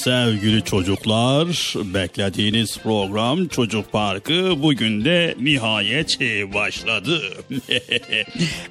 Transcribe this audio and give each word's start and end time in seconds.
Sevgili 0.00 0.64
çocuklar 0.64 1.48
beklediğiniz 1.94 2.78
program 2.78 3.48
Çocuk 3.48 3.92
Parkı 3.92 4.62
bugün 4.62 5.04
de 5.04 5.34
nihayet 5.40 6.20
başladı. 6.54 7.22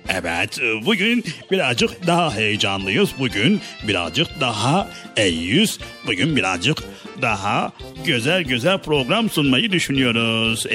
evet 0.09 0.59
bugün 0.85 1.23
birazcık 1.51 2.07
daha 2.07 2.35
heyecanlıyız. 2.35 3.09
Bugün 3.19 3.61
birazcık 3.87 4.27
daha 4.39 4.89
iyiyiz. 5.17 5.79
Bugün 6.07 6.35
birazcık 6.35 6.77
daha 7.21 7.71
güzel 8.05 8.43
güzel 8.43 8.77
program 8.77 9.29
sunmayı 9.29 9.71
düşünüyoruz. 9.71 10.65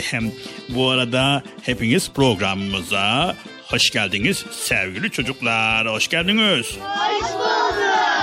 Bu 0.68 0.90
arada 0.90 1.42
hepiniz 1.62 2.10
programımıza 2.10 3.36
hoş 3.66 3.90
geldiniz 3.90 4.44
sevgili 4.50 5.10
çocuklar. 5.10 5.88
Hoş 5.88 6.08
geldiniz. 6.08 6.66
Hoş 6.66 7.32
bulduk. 7.34 7.53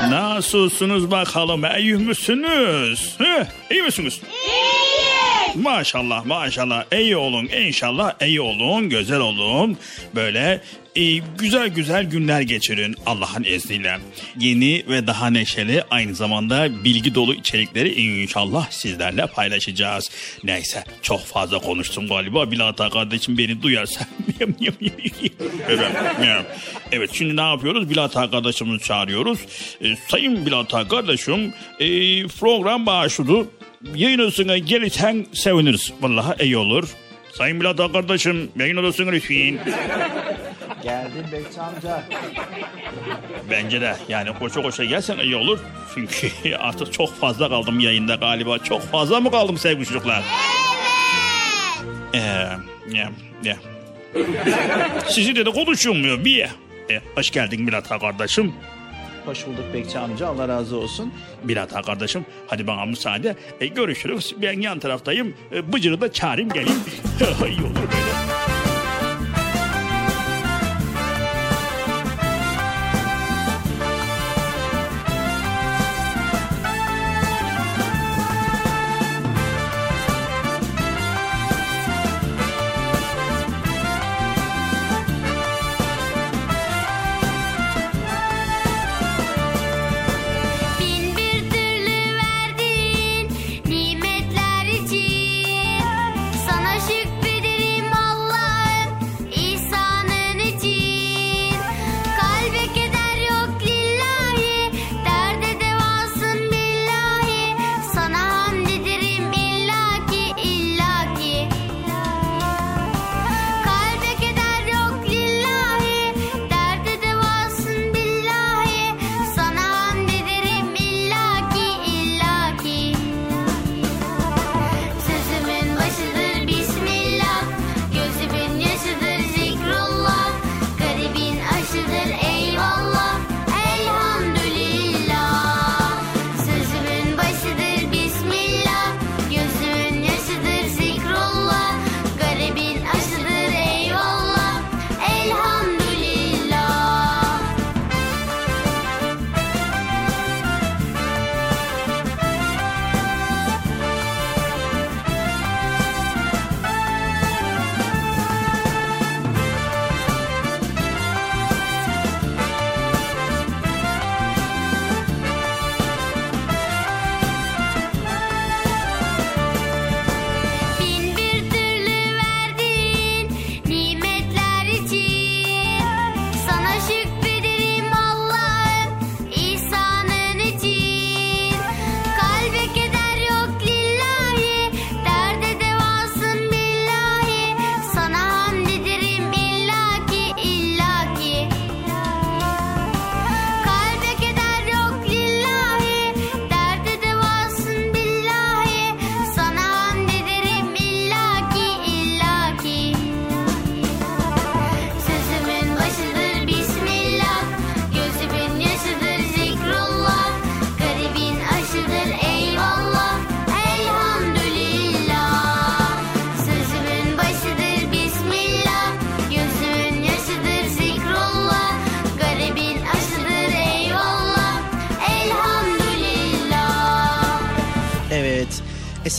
Nasılsınız 0.10 1.12
bakalım? 1.12 1.62
İyi 1.80 1.96
misiniz? 1.96 3.16
Heh, 3.18 3.46
iyi 3.72 3.82
misiniz? 3.84 4.22
İyi. 4.48 4.71
Maşallah 5.56 6.26
maşallah 6.26 6.84
iyi 7.00 7.18
olun 7.18 7.46
inşallah 7.46 8.14
iyi 8.22 8.42
olun 8.42 8.90
güzel 8.90 9.20
olun 9.20 9.78
böyle 10.16 10.62
e, 10.96 11.18
güzel 11.18 11.68
güzel 11.68 12.04
günler 12.04 12.42
geçirin 12.42 12.96
Allah'ın 13.06 13.44
izniyle. 13.44 13.98
Yeni 14.40 14.84
ve 14.90 15.08
daha 15.08 15.30
neşeli 15.30 15.84
aynı 15.92 16.16
zamanda 16.16 16.84
bilgi 16.84 17.16
dolu 17.16 17.34
içerikleri 17.34 18.02
inşallah 18.02 18.72
sizlerle 18.72 19.28
paylaşacağız. 19.28 20.10
Neyse 20.44 20.84
çok 21.02 21.26
fazla 21.26 21.60
konuştum 21.60 22.08
galiba 22.08 22.52
Bilata 22.52 22.90
kardeşim 22.90 23.38
beni 23.38 23.62
duyarsa. 23.62 24.06
evet, 25.70 26.46
evet 26.92 27.10
şimdi 27.14 27.36
ne 27.36 27.42
yapıyoruz 27.42 27.90
Bilata 27.90 28.32
kardeşimizi 28.32 28.86
çağırıyoruz. 28.86 29.40
E, 29.82 29.96
sayın 30.08 30.46
Bilata 30.46 30.88
kardeşim 30.88 31.54
e, 31.80 31.88
program 32.28 32.86
başladı 32.86 33.48
yayın 33.96 34.20
odasına 34.20 34.58
gelirsen 34.58 35.26
seviniriz. 35.34 35.94
Vallahi 36.02 36.44
iyi 36.44 36.58
olur. 36.58 36.90
Sayın 37.34 37.60
Bilata 37.60 37.92
kardeşim 37.92 38.52
yayın 38.60 38.78
odasına 38.78 39.10
lütfen. 39.12 39.60
Geldim 40.84 41.26
Bekçi 41.32 41.62
amca. 41.62 42.04
Bence 43.52 43.82
de 43.82 43.96
yani 44.10 44.30
koşa 44.40 44.62
koşa 44.62 44.84
gelsen 44.84 45.18
iyi 45.20 45.36
olur. 45.36 45.60
Çünkü 45.96 46.32
artık 46.60 46.94
çok 46.94 47.20
fazla 47.20 47.50
kaldım 47.50 47.80
yayında 47.80 48.16
galiba. 48.16 48.60
Çok 48.60 48.82
fazla 48.82 49.20
mı 49.20 49.32
kaldım 49.32 49.58
sevgili 49.58 49.86
çocuklar? 49.86 50.24
Evet. 52.14 52.24
Ee, 52.24 52.98
ya, 52.98 53.12
ya. 53.44 53.58
Sizinle 55.08 55.46
de 55.46 55.52
konuşulmuyor 55.52 56.26
bir. 56.26 56.40
E, 56.90 57.02
hoş 57.16 57.32
geldin 57.32 57.68
Bilata 57.68 58.00
kardeşim. 58.00 58.54
Hoş 59.26 59.48
bulduk 59.48 59.66
Bekçi 59.74 60.00
amca 60.00 60.28
Allah 60.28 60.48
razı 60.48 60.78
olsun. 60.78 61.14
Bilata 61.44 61.82
kardeşim 61.82 62.26
hadi 62.48 62.68
bana 62.68 62.86
müsaade. 62.86 63.36
E, 63.60 63.68
görüşürüz. 63.68 64.36
Ben 64.42 64.62
yan 64.62 64.80
taraftayım. 64.80 65.34
E, 65.52 65.74
Bıcır'ı 65.74 66.02
da 66.02 66.12
çağırayım 66.12 66.50
geleyim. 66.50 66.80
iyi 67.48 67.60
böyle. 67.60 68.41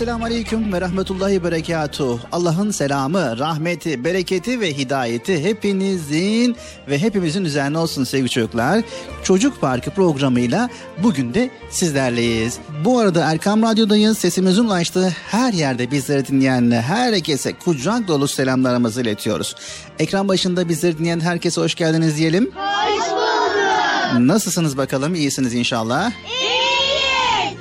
Esselamu 0.03 0.25
Aleyküm 0.25 0.73
ve 0.73 0.81
Rahmetullahi 0.81 1.45
Berekatuh. 1.45 2.21
Allah'ın 2.33 2.71
selamı, 2.71 3.39
rahmeti, 3.39 4.05
bereketi 4.05 4.61
ve 4.61 4.79
hidayeti 4.79 5.45
hepinizin 5.45 6.57
ve 6.89 6.99
hepimizin 6.99 7.45
üzerine 7.45 7.79
olsun 7.79 8.05
sevgili 8.05 8.31
çocuklar. 8.31 8.83
Çocuk 9.25 9.61
Parkı 9.61 9.91
programıyla 9.91 10.71
bugün 11.03 11.35
de 11.35 11.51
sizlerleyiz. 11.71 12.59
Bu 12.85 12.99
arada 12.99 13.33
Erkam 13.33 13.63
Radyo'dayız. 13.63 14.19
Sesimizin 14.19 14.65
ulaştığı 14.65 15.15
her 15.31 15.53
yerde 15.53 15.91
bizleri 15.91 16.27
dinleyen 16.27 16.71
herkese 16.71 17.53
kucak 17.53 18.09
dolu 18.09 18.29
selamlarımızı 18.29 19.03
iletiyoruz. 19.03 19.57
Ekran 19.99 20.29
başında 20.29 20.69
bizleri 20.69 20.99
dinleyen 20.99 21.21
herkese 21.21 21.61
hoş 21.61 21.75
geldiniz 21.75 22.17
diyelim. 22.17 22.51
Hoş 22.55 23.11
bulduk. 23.11 24.29
Nasılsınız 24.29 24.77
bakalım? 24.77 25.15
İyisiniz 25.15 25.55
inşallah. 25.55 26.11
İyiyiz. 26.11 26.52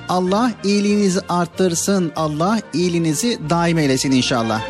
Allah 0.09 0.51
iyiliğinizi 0.63 1.19
arttırsın. 1.29 2.11
Allah 2.15 2.59
iyiliğinizi 2.73 3.39
daim 3.49 3.77
eylesin 3.77 4.11
inşallah. 4.11 4.61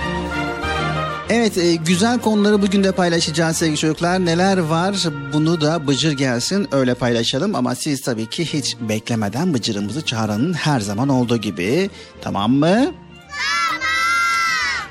Evet 1.29 1.57
e, 1.57 1.75
güzel 1.75 2.19
konuları 2.19 2.61
bugün 2.61 2.83
de 2.83 2.91
paylaşacağız 2.91 3.57
sevgili 3.57 3.77
çocuklar. 3.77 4.25
Neler 4.25 4.57
var 4.57 4.95
bunu 5.33 5.61
da 5.61 5.87
Bıcır 5.87 6.11
gelsin 6.11 6.67
öyle 6.71 6.93
paylaşalım. 6.93 7.55
Ama 7.55 7.75
siz 7.75 8.01
tabii 8.01 8.29
ki 8.29 8.53
hiç 8.53 8.77
beklemeden 8.79 9.53
Bıcır'ımızı 9.53 10.05
çağıranın 10.05 10.53
her 10.53 10.79
zaman 10.79 11.09
olduğu 11.09 11.37
gibi. 11.37 11.89
Tamam 12.21 12.51
mı? 12.51 12.67
Tamam. 12.69 12.93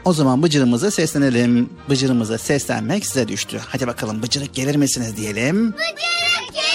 O 0.04 0.12
zaman 0.12 0.42
Bıcır'ımıza 0.42 0.90
seslenelim. 0.90 1.70
Bıcır'ımıza 1.90 2.38
seslenmek 2.38 3.06
size 3.06 3.28
düştü. 3.28 3.60
Hadi 3.68 3.86
bakalım 3.86 4.22
Bıcır'ık 4.22 4.54
gelir 4.54 4.76
misiniz 4.76 5.16
diyelim. 5.16 5.72
Bıcırık 5.72 6.54
gelir? 6.54 6.69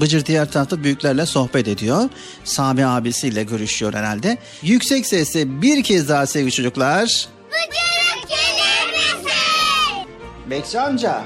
Bıcır 0.00 0.24
diğer 0.26 0.52
tarafta 0.52 0.84
büyüklerle 0.84 1.26
sohbet 1.26 1.68
ediyor. 1.68 2.02
Sami 2.44 2.86
abisiyle 2.86 3.42
görüşüyor 3.42 3.94
herhalde. 3.94 4.38
Yüksek 4.62 5.06
sesle 5.06 5.62
bir 5.62 5.82
kez 5.82 6.08
daha 6.08 6.26
sevgili 6.26 6.52
çocuklar. 6.52 7.04
Bıcırık 7.50 8.28
gelir 8.28 8.92
misin? 8.92 10.08
Bekçi 10.50 10.80
amca. 10.80 11.22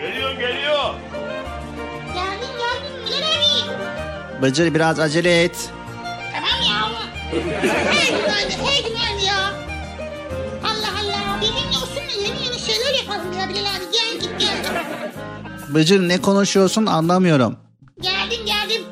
Geliyor 0.00 0.32
geliyor. 0.32 0.94
Geldim 2.14 2.48
geldim 2.58 3.26
abi. 4.38 4.42
Bıcır 4.42 4.74
biraz 4.74 5.00
acele 5.00 5.42
et. 5.44 5.70
Tamam 6.32 6.62
ya. 6.70 6.86
Hey 7.92 8.06
günaydın 8.20 8.64
hey 8.66 8.82
günaydın 8.84 9.26
ya. 9.26 9.52
Allah 10.64 10.92
Allah 11.00 11.40
benimle 11.40 11.76
olsun 11.78 12.04
mu 12.04 12.12
yeni 12.22 12.44
yeni 12.46 12.58
şeyler 12.60 12.94
yapalım 12.94 13.32
ya 13.38 13.48
Bilal 13.48 13.60
abi 13.60 13.84
gel 13.92 14.20
git 14.20 14.40
gel. 14.40 14.56
Bıcır 15.68 16.08
ne 16.08 16.20
konuşuyorsun 16.20 16.86
anlamıyorum. 16.86 17.56
Geldim 18.00 18.46
geldim. 18.46 18.82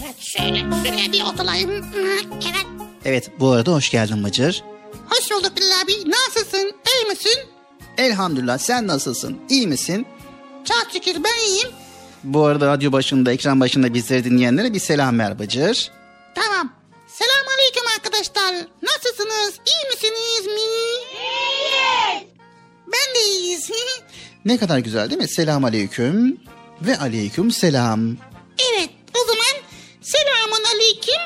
Evet 0.00 0.20
şöyle 0.20 0.58
şuraya 0.58 1.12
bir 1.12 1.22
oturayım. 1.22 1.70
Evet. 1.96 2.66
Evet 3.04 3.30
bu 3.40 3.50
arada 3.50 3.72
hoş 3.72 3.90
geldin 3.90 4.24
Bıcır. 4.24 4.62
Hoş 5.10 5.30
bulduk 5.30 5.56
Bilal 5.56 5.82
abi. 5.84 6.10
Nasılsın? 6.10 6.72
İyi 6.94 7.06
misin? 7.08 7.38
Elhamdülillah 7.98 8.58
sen 8.58 8.86
nasılsın? 8.86 9.38
İyi 9.48 9.66
misin? 9.66 10.06
Çok 10.64 10.86
şükür 10.92 11.24
ben 11.24 11.46
iyiyim. 11.48 11.68
Bu 12.24 12.44
arada 12.44 12.66
radyo 12.66 12.92
başında, 12.92 13.32
ekran 13.32 13.60
başında 13.60 13.94
bizleri 13.94 14.24
dinleyenlere 14.24 14.74
bir 14.74 14.78
selam 14.78 15.18
ver 15.18 15.38
Bıcır. 15.38 15.90
Tamam. 16.34 16.72
Selam 17.06 17.46
aleyküm 17.54 17.84
arkadaşlar. 17.96 18.66
Nasılsınız? 18.82 19.54
İyi 19.66 19.90
misiniz 19.94 20.46
mi? 20.46 20.52
İyiyiz. 20.60 21.75
Ben 22.86 23.14
de 23.14 23.30
iyiyiz. 23.30 23.70
Ne 24.44 24.58
kadar 24.58 24.78
güzel 24.78 25.10
değil 25.10 25.20
mi? 25.20 25.28
Selam 25.28 25.64
aleyküm 25.64 26.40
ve 26.82 26.98
aleyküm 26.98 27.50
selam. 27.50 28.16
evet 28.72 28.90
o 29.14 29.18
zaman 29.26 29.62
selamun 30.02 30.64
aleyküm 30.74 31.22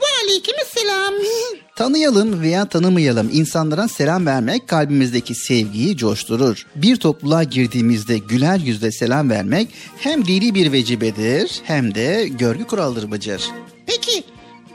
ve 0.00 0.04
aleyküm 0.24 0.54
selam. 0.74 1.14
Tanıyalım 1.76 2.42
veya 2.42 2.68
tanımayalım 2.68 3.30
insanlara 3.32 3.88
selam 3.88 4.26
vermek 4.26 4.68
kalbimizdeki 4.68 5.34
sevgiyi 5.34 5.96
coşturur. 5.96 6.66
Bir 6.74 6.96
topluluğa 6.96 7.42
girdiğimizde 7.42 8.18
güler 8.18 8.58
yüzle 8.58 8.92
selam 8.92 9.30
vermek 9.30 9.68
hem 9.98 10.26
dini 10.26 10.54
bir 10.54 10.72
vecibedir 10.72 11.60
hem 11.64 11.94
de 11.94 12.28
görgü 12.30 12.66
kuralıdır 12.66 13.10
Bıcır. 13.10 13.42
Peki 13.86 14.24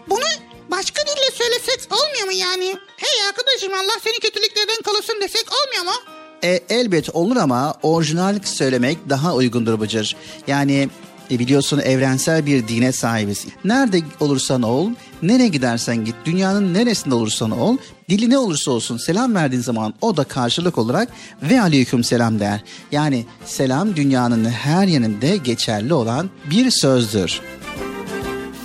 bunu 0.09 0.25
başka 0.71 1.01
dille 1.01 1.31
söylesek 1.33 1.79
olmuyor 1.93 2.25
mu 2.25 2.31
yani? 2.33 2.75
Hey 2.97 3.27
arkadaşım 3.27 3.73
Allah 3.73 3.99
seni 4.03 4.19
kötülüklerden 4.19 4.81
korusun 4.85 5.21
desek 5.21 5.45
olmuyor 5.51 5.83
mu? 5.93 6.01
E, 6.45 6.59
elbet 6.69 7.15
olur 7.15 7.35
ama 7.35 7.73
orijinal 7.83 8.39
söylemek 8.43 8.97
daha 9.09 9.35
uygundur 9.35 9.79
Bıcır. 9.79 10.15
Yani 10.47 10.89
e, 11.31 11.39
biliyorsun 11.39 11.79
evrensel 11.79 12.45
bir 12.45 12.67
dine 12.67 12.91
sahibiz. 12.91 13.45
Nerede 13.63 14.01
olursan 14.19 14.61
ol, 14.61 14.89
nereye 15.21 15.47
gidersen 15.47 16.05
git, 16.05 16.15
dünyanın 16.25 16.73
neresinde 16.73 17.15
olursan 17.15 17.51
ol, 17.51 17.77
dili 18.09 18.29
ne 18.29 18.37
olursa 18.37 18.71
olsun 18.71 18.97
selam 18.97 19.35
verdiğin 19.35 19.61
zaman 19.61 19.93
o 20.01 20.17
da 20.17 20.23
karşılık 20.23 20.77
olarak 20.77 21.09
ve 21.41 21.61
aleyküm 21.61 22.03
selam 22.03 22.39
der. 22.39 22.63
Yani 22.91 23.25
selam 23.45 23.95
dünyanın 23.95 24.45
her 24.45 24.87
yerinde 24.87 25.37
geçerli 25.37 25.93
olan 25.93 26.29
bir 26.51 26.71
sözdür. 26.71 27.41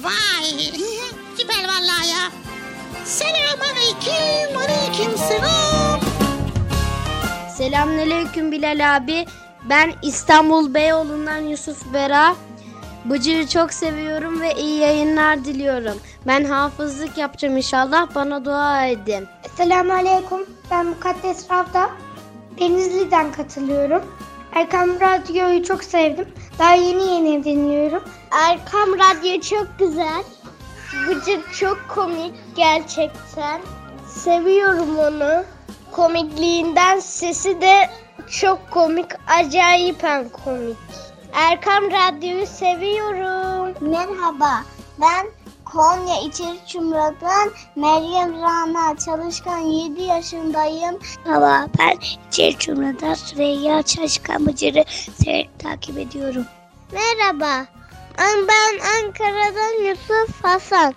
Vay 0.02 0.50
süper 1.38 1.64
vallahi 1.64 2.08
ya. 2.08 2.30
Selam 3.04 3.60
aleyküm 3.60 4.56
aleyküm 4.56 5.18
selam. 5.28 5.59
Selamünaleyküm 7.70 8.52
Bilal 8.52 8.96
abi. 8.96 9.26
Ben 9.68 9.92
İstanbul 10.02 10.74
Beyoğlu'ndan 10.74 11.38
Yusuf 11.38 11.94
Bera. 11.94 12.34
Bıcır'ı 13.04 13.48
çok 13.48 13.72
seviyorum 13.72 14.40
ve 14.40 14.54
iyi 14.54 14.78
yayınlar 14.78 15.44
diliyorum. 15.44 15.98
Ben 16.26 16.44
hafızlık 16.44 17.18
yapacağım 17.18 17.56
inşallah. 17.56 18.14
Bana 18.14 18.44
dua 18.44 18.86
edin. 18.86 19.28
Selamun 19.56 19.90
Aleyküm. 19.90 20.46
Ben 20.70 20.86
Mukaddes 20.86 21.50
Ravda. 21.50 21.90
Denizli'den 22.60 23.32
katılıyorum. 23.32 24.02
Erkam 24.52 25.00
Radyo'yu 25.00 25.64
çok 25.64 25.84
sevdim. 25.84 26.28
Daha 26.58 26.74
yeni 26.74 27.02
yeni 27.02 27.44
dinliyorum. 27.44 28.02
Erkam 28.30 28.88
Radyo 28.98 29.40
çok 29.40 29.78
güzel. 29.78 30.22
Bıcık 31.08 31.54
çok 31.54 31.78
komik 31.88 32.34
gerçekten. 32.56 33.60
Seviyorum 34.08 34.98
onu. 34.98 35.44
Komikliğinden 35.92 37.00
sesi 37.00 37.60
de 37.60 37.90
çok 38.30 38.70
komik. 38.70 39.06
Acayipen 39.26 40.28
komik. 40.28 40.76
Erkam 41.32 41.84
Radyo'yu 41.84 42.46
seviyorum. 42.46 43.74
Merhaba. 43.80 44.64
Ben 45.00 45.26
Konya 45.64 46.20
İçerik 46.20 46.68
Cumhuriyeti'nden 46.68 47.50
Meryem 47.76 48.42
Rana 48.42 48.96
Çalışkan 48.96 49.58
7 49.58 50.02
yaşındayım. 50.02 50.98
Merhaba 51.26 51.66
ben 51.78 51.94
İçerik 52.28 52.60
Cumhuriyeti'nden 52.60 53.14
Süreyya 53.14 53.82
Çalışkan 53.82 54.46
Bıcır'ı 54.46 54.84
severek 55.24 55.50
takip 55.58 55.98
ediyorum. 55.98 56.44
Merhaba. 56.92 57.66
Ben 58.48 58.78
Ankara'dan 58.78 59.84
Yusuf 59.84 60.44
Hasan. 60.44 60.94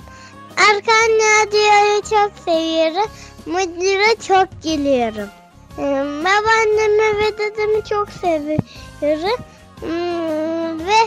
Erkan 0.58 1.10
Radyo'yu 1.10 2.02
çok 2.02 2.32
seviyorum. 2.46 3.12
Mıcır'a 3.46 4.22
çok 4.28 4.64
gülüyorum. 4.64 5.30
Ee, 5.78 5.82
Babaannemi 6.26 7.18
ve 7.18 7.38
dedemi 7.38 7.84
çok 7.90 8.10
seviyorum. 8.10 9.40
Hmm, 9.80 10.80
ve 10.80 11.02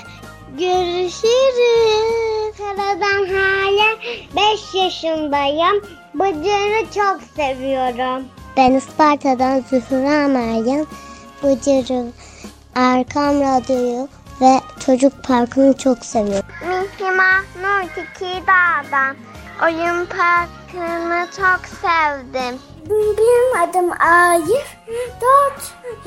görüşürüz. 0.58 2.26
Ankara'dan 2.58 3.26
hala 3.34 3.96
5 4.36 4.74
yaşındayım. 4.74 5.82
Bıcır'ı 6.14 6.84
çok 6.94 7.20
seviyorum. 7.36 8.24
Ben 8.56 8.72
Isparta'dan 8.72 9.64
Zühra 9.70 10.28
Meryem. 10.28 10.86
Bıcır'ı, 11.42 12.06
Erkam 12.74 13.40
Radyo'yu 13.40 14.08
ve 14.40 14.60
Çocuk 14.86 15.24
Parkı'nı 15.24 15.76
çok 15.76 16.04
seviyorum. 16.04 16.48
Mihima 16.68 17.42
Nurtiki 17.62 18.42
Dağ'dan. 18.46 19.16
Oyun 19.62 20.06
parkını 20.06 21.26
çok 21.36 21.60
sevdim. 21.66 22.60
Benim 22.90 23.68
adım 23.68 23.92
Arif. 23.92 24.76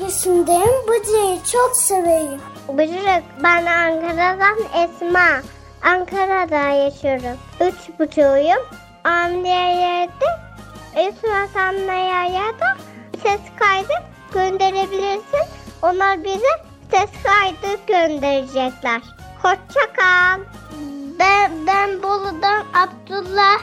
yaşındayım. 0.00 0.88
Bıcır'ı 0.88 1.38
çok 1.52 1.76
seviyorum. 1.76 2.40
Bıcırık 2.68 3.24
ben 3.42 3.66
Ankara'dan 3.66 4.58
Esma. 4.74 5.42
Ankara'da 5.82 6.58
yaşıyorum. 6.58 7.38
Üç 7.60 7.98
buçuğuyum. 7.98 8.62
Amliyede 9.04 10.30
Esma 10.94 11.46
Samlaya'ya 11.54 12.58
da 12.60 12.76
ses 13.22 13.40
kaydı 13.58 13.92
gönderebilirsin. 14.34 15.46
Onlar 15.82 16.24
bize 16.24 16.64
ses 16.90 17.10
kaydı 17.22 17.80
gönderecekler. 17.86 19.02
Hoşça 19.42 19.92
kal. 19.96 20.40
Ben, 21.20 21.50
ben 21.66 22.02
Bolu'dan 22.02 22.64
Abdullah. 22.74 23.58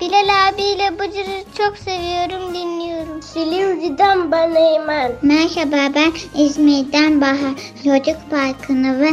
Bilal 0.00 0.48
abiyle 0.48 0.98
Bıcır'ı 0.98 1.44
çok 1.58 1.78
seviyorum, 1.78 2.54
dinliyorum. 2.54 3.22
Silivri'den 3.22 4.32
ben 4.32 4.54
Eymen. 4.54 5.12
Merhaba 5.22 5.94
ben 5.94 6.12
İzmir'den 6.34 7.20
Bahar 7.20 7.54
Çocuk 7.84 8.30
Parkı'nı 8.30 9.00
ve 9.00 9.10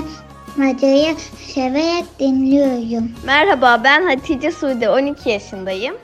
Radyoyu 0.60 1.16
severek 1.54 2.20
dinliyorum. 2.20 3.12
Merhaba 3.26 3.82
ben 3.84 4.06
Hatice 4.08 4.52
Sude 4.52 4.90
12 4.90 5.30
yaşındayım. 5.30 5.96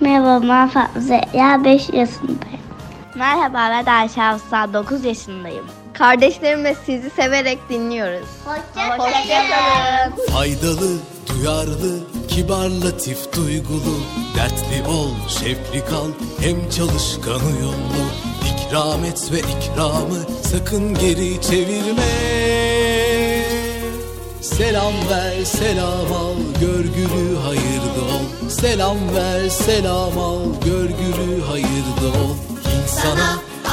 Merhaba 0.00 0.48
ben 0.48 0.68
Fatma 0.68 1.00
Zehra 1.00 1.64
5 1.64 1.88
yaşındayım. 1.88 2.66
Merhaba 3.14 3.82
ben 3.86 3.92
Ayşe 3.92 4.20
Hafsa 4.20 4.72
9 4.72 5.04
yaşındayım. 5.04 5.64
Kardeşlerimle 5.98 6.76
sizi 6.86 7.10
severek 7.10 7.58
dinliyoruz. 7.68 8.28
Hoşçakalın. 8.44 10.26
Faydalı, 10.32 10.98
duyarlı, 11.28 11.98
kibar, 12.28 12.68
latif, 12.68 13.32
duygulu. 13.36 14.00
Dertli 14.36 14.88
ol, 14.88 15.10
şefli 15.28 15.84
kal, 15.84 16.08
hem 16.40 16.70
çalışkan 16.70 17.40
uyumlu 17.46 18.06
İkram 18.66 19.04
et 19.04 19.32
ve 19.32 19.38
ikramı 19.38 20.18
sakın 20.42 20.94
geri 20.94 21.42
çevirme. 21.42 22.02
Selam 24.40 24.92
ver, 25.10 25.44
selam 25.44 26.12
al, 26.12 26.34
görgülü 26.60 27.36
hayırlı 27.36 28.02
ol. 28.14 28.48
Selam 28.48 28.96
ver, 29.14 29.48
selam 29.48 30.18
al, 30.18 30.40
görgülü 30.64 31.42
hayırlı 31.42 32.08
ol. 32.08 32.36
İnsana, 32.82 33.38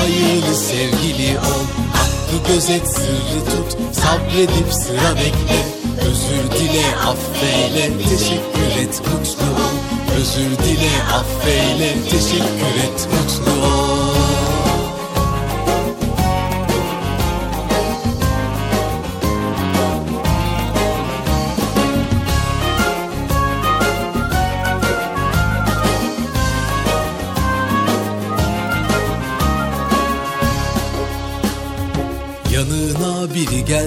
hayırlı 0.00 0.54
sevgili 0.54 1.38
ol. 1.38 1.64
Hakkı 1.94 2.52
gözet, 2.52 2.88
sırrı 2.88 3.40
tut, 3.50 3.78
sabredip 3.94 4.72
sıra 4.72 5.14
bekle. 5.16 5.60
Özür 6.08 6.60
dile, 6.60 6.86
affeyle, 6.96 7.90
teşekkür 8.08 8.82
et, 8.82 9.02
mutlu 9.06 9.44
ol. 9.64 9.76
Özür 10.20 10.64
dile, 10.64 10.90
affeyle, 11.14 11.94
teşekkür 12.10 12.74
et, 12.84 13.08
mutlu 13.12 13.66
ol 13.66 13.79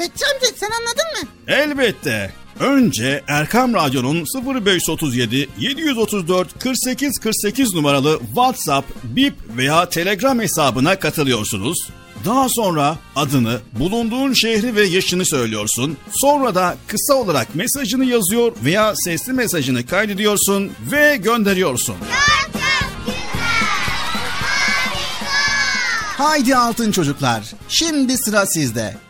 Bekçi 0.00 0.24
amca 0.34 0.46
sen 0.56 0.70
anladın 0.70 1.22
mı? 1.22 1.28
Elbette. 1.48 2.32
Önce 2.60 3.24
Erkam 3.28 3.74
Radyo'nun 3.74 4.24
0537 4.64 5.48
734 5.58 6.58
48 6.58 7.18
48 7.18 7.74
numaralı 7.74 8.20
WhatsApp, 8.26 8.88
Bip 9.04 9.34
veya 9.56 9.88
Telegram 9.88 10.40
hesabına 10.40 10.98
katılıyorsunuz. 10.98 11.78
Daha 12.24 12.48
sonra 12.48 12.96
adını, 13.16 13.60
bulunduğun 13.72 14.32
şehri 14.32 14.76
ve 14.76 14.82
yaşını 14.82 15.26
söylüyorsun. 15.26 15.96
Sonra 16.12 16.54
da 16.54 16.76
kısa 16.86 17.14
olarak 17.14 17.54
mesajını 17.54 18.04
yazıyor 18.04 18.52
veya 18.64 18.94
sesli 18.96 19.32
mesajını 19.32 19.86
kaydediyorsun 19.86 20.72
ve 20.92 21.16
gönderiyorsun. 21.16 21.96
Haydi 26.18 26.56
altın 26.56 26.92
çocuklar. 26.92 27.44
Şimdi 27.68 28.18
sıra 28.18 28.46
sizde. 28.46 29.09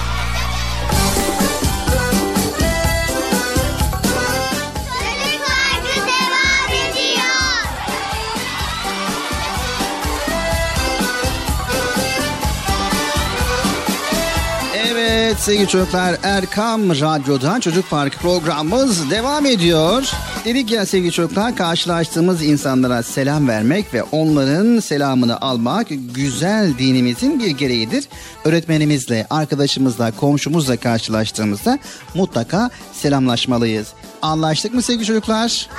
Sevgili 15.41 15.67
çocuklar 15.67 16.17
Erkam 16.23 16.89
Radyo'da 16.89 17.59
Çocuk 17.59 17.89
Parkı 17.89 18.17
programımız 18.17 19.09
devam 19.09 19.45
ediyor. 19.45 20.11
Dedik 20.45 20.71
ya 20.71 20.85
sevgili 20.85 21.11
çocuklar 21.11 21.55
karşılaştığımız 21.55 22.43
insanlara 22.43 23.03
selam 23.03 23.47
vermek 23.47 23.93
ve 23.93 24.03
onların 24.03 24.79
selamını 24.79 25.41
almak 25.41 25.87
güzel 25.89 26.77
dinimizin 26.77 27.39
bir 27.39 27.49
gereğidir. 27.49 28.07
Öğretmenimizle, 28.45 29.27
arkadaşımızla, 29.29 30.11
komşumuzla 30.11 30.77
karşılaştığımızda 30.77 31.79
mutlaka 32.15 32.69
selamlaşmalıyız. 32.93 33.87
Anlaştık 34.21 34.73
mı 34.73 34.81
sevgili 34.81 35.05
çocuklar? 35.05 35.69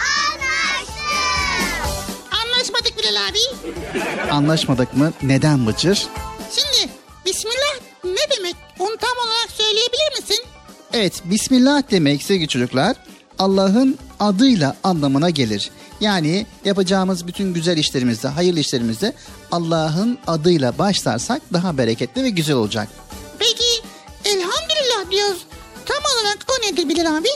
Anlaşmadık 2.44 2.98
Bilal 2.98 3.16
abi. 3.28 3.38
Anlaşmadık 4.30 4.96
mı? 4.96 5.12
Neden 5.22 5.66
Bıcır? 5.66 6.06
Şimdi 6.50 6.92
Bismillah 7.26 7.74
ne 8.04 8.36
demek? 8.36 8.56
Onu 8.78 8.96
tam 8.96 9.16
olarak 9.26 9.41
söyleyebilir 9.72 10.20
misin? 10.20 10.44
Evet, 10.92 11.22
Bismillah 11.24 11.82
demek 11.90 12.22
sevgili 12.22 12.48
çocuklar 12.48 12.96
Allah'ın 13.38 13.98
adıyla 14.20 14.76
anlamına 14.84 15.30
gelir. 15.30 15.70
Yani 16.00 16.46
yapacağımız 16.64 17.26
bütün 17.26 17.54
güzel 17.54 17.76
işlerimizde, 17.76 18.28
hayırlı 18.28 18.60
işlerimizde 18.60 19.12
Allah'ın 19.52 20.18
adıyla 20.26 20.78
başlarsak 20.78 21.42
daha 21.52 21.78
bereketli 21.78 22.22
ve 22.22 22.30
güzel 22.30 22.56
olacak. 22.56 22.88
Peki 23.38 23.64
elhamdülillah 24.24 25.10
diyoruz. 25.10 25.46
Tam 25.86 25.96
olarak 25.96 26.46
o 26.48 26.72
nedir 26.72 26.88
Bilal 26.88 27.16
abi? 27.16 27.28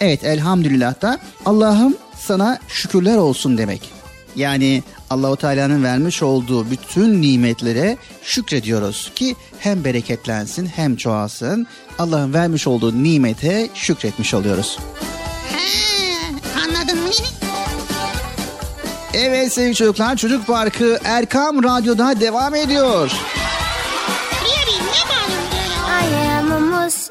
Evet, 0.00 0.24
elhamdülillah 0.24 1.02
da 1.02 1.18
Allah'ım 1.44 1.96
sana 2.18 2.58
şükürler 2.68 3.16
olsun 3.16 3.58
demek. 3.58 3.95
Yani 4.36 4.82
Allahu 5.10 5.36
Teala'nın 5.36 5.84
vermiş 5.84 6.22
olduğu 6.22 6.70
bütün 6.70 7.22
nimetlere 7.22 7.96
şükrediyoruz 8.22 9.12
ki 9.14 9.36
hem 9.58 9.84
bereketlensin 9.84 10.66
hem 10.66 10.96
çoğalsın. 10.96 11.66
Allah'ın 11.98 12.34
vermiş 12.34 12.66
olduğu 12.66 13.02
nimete 13.02 13.68
şükretmiş 13.74 14.34
oluyoruz. 14.34 14.78
Anladın 16.64 17.02
mı? 17.02 17.08
Evet 19.14 19.52
sevgili 19.52 19.74
çocuklar 19.74 20.16
Çocuk 20.16 20.46
Parkı 20.46 20.98
Erkam 21.04 21.62
Radyo'da 21.62 22.20
devam 22.20 22.54
ediyor. 22.54 23.12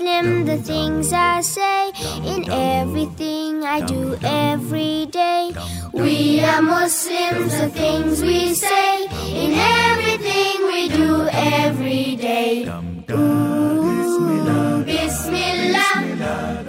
Muslim, 0.06 0.46
the 0.46 0.58
things 0.58 1.12
I 1.12 1.42
say 1.42 1.92
in 2.26 2.48
everything 2.52 3.64
I 3.64 3.82
do 3.82 4.16
every 4.22 5.08
day. 5.08 5.52
We 5.94 6.42
are 6.42 6.62
Muslims, 6.62 7.58
the 7.60 7.70
things 7.70 8.22
we 8.22 8.54
say 8.54 9.08
in 9.34 9.54
everything 9.54 10.68
we 10.68 10.90
do 10.90 11.28
every 11.32 12.16
day. 12.18 12.68
Ooh, 13.10 14.86
Bismillah. 14.86 16.04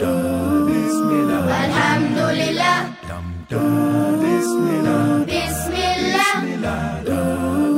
Ooh, 0.01 0.73
Alhamdulillah. 1.63 2.97
Ooh, 3.53 4.17
Bismillah. 4.25 5.21
Ooh, 7.09 7.77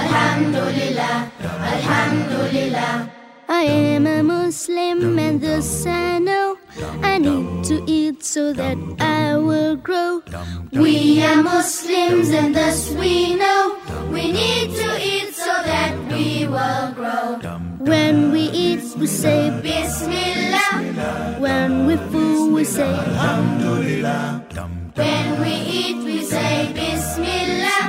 Alhamdulillah. 0.00 1.30
Alhamdulillah. 1.72 3.09
I 3.52 3.62
am 3.64 4.06
a 4.06 4.22
Muslim 4.22 5.18
and 5.18 5.40
thus 5.40 5.84
I 5.84 6.20
know 6.20 6.56
I 7.02 7.18
need 7.18 7.64
to 7.64 7.82
eat 7.84 8.22
so 8.22 8.52
that 8.52 8.78
I 9.00 9.38
will 9.38 9.74
grow. 9.74 10.22
We 10.70 11.20
are 11.24 11.42
Muslims 11.42 12.30
and 12.30 12.54
thus 12.54 12.90
we 12.92 13.34
know 13.34 13.76
we 14.12 14.30
need 14.30 14.76
to 14.76 14.88
eat 15.02 15.34
so 15.34 15.52
that 15.66 15.98
we 16.12 16.46
will 16.46 16.92
grow. 16.92 17.40
When 17.80 18.30
we 18.30 18.42
eat, 18.42 18.84
we 18.96 19.08
say 19.08 19.50
Bismillah. 19.60 21.40
When 21.40 21.86
we 21.86 21.96
fool, 21.96 22.52
we 22.52 22.62
say 22.62 22.86
Alhamdulillah. 22.86 24.46
When 24.94 25.40
we 25.40 25.52
eat, 25.52 26.04
we 26.04 26.22
say 26.22 26.70
Bismillah. 26.72 27.82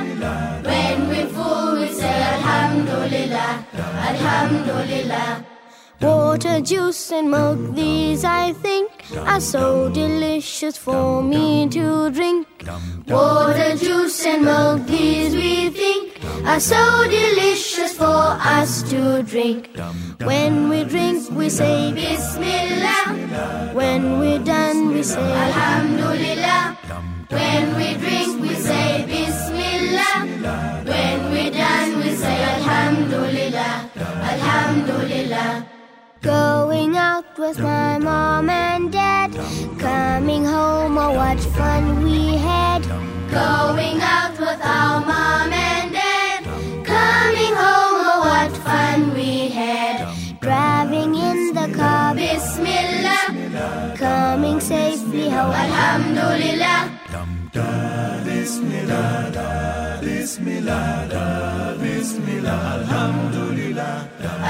When 0.64 1.08
we 1.08 1.22
fool, 1.30 1.78
we 1.78 1.86
say 1.94 2.18
Alhamdulillah. 2.34 3.64
Alhamdulillah. 4.10 5.51
Water, 6.02 6.60
juice, 6.60 7.12
and 7.12 7.30
milk, 7.30 7.76
these 7.76 8.24
I 8.24 8.52
think 8.54 8.90
are 9.16 9.40
so 9.40 9.88
delicious 9.90 10.76
for 10.76 11.22
me 11.22 11.68
to 11.68 12.10
drink. 12.10 12.48
Water, 13.06 13.76
juice, 13.76 14.26
and 14.26 14.44
milk, 14.44 14.84
these 14.86 15.32
we 15.34 15.70
think 15.70 16.18
are 16.44 16.58
so 16.58 17.04
delicious 17.04 17.96
for 17.96 18.04
us 18.04 18.82
to 18.90 19.22
drink. 19.22 19.70
When 20.24 20.68
we 20.68 20.82
drink, 20.84 21.30
we 21.30 21.48
say 21.48 21.92
Bismillah. 21.92 23.70
When 23.72 24.18
we're 24.18 24.42
done, 24.42 24.88
we 24.88 25.04
say 25.04 25.22
Alhamdulillah. 25.22 26.78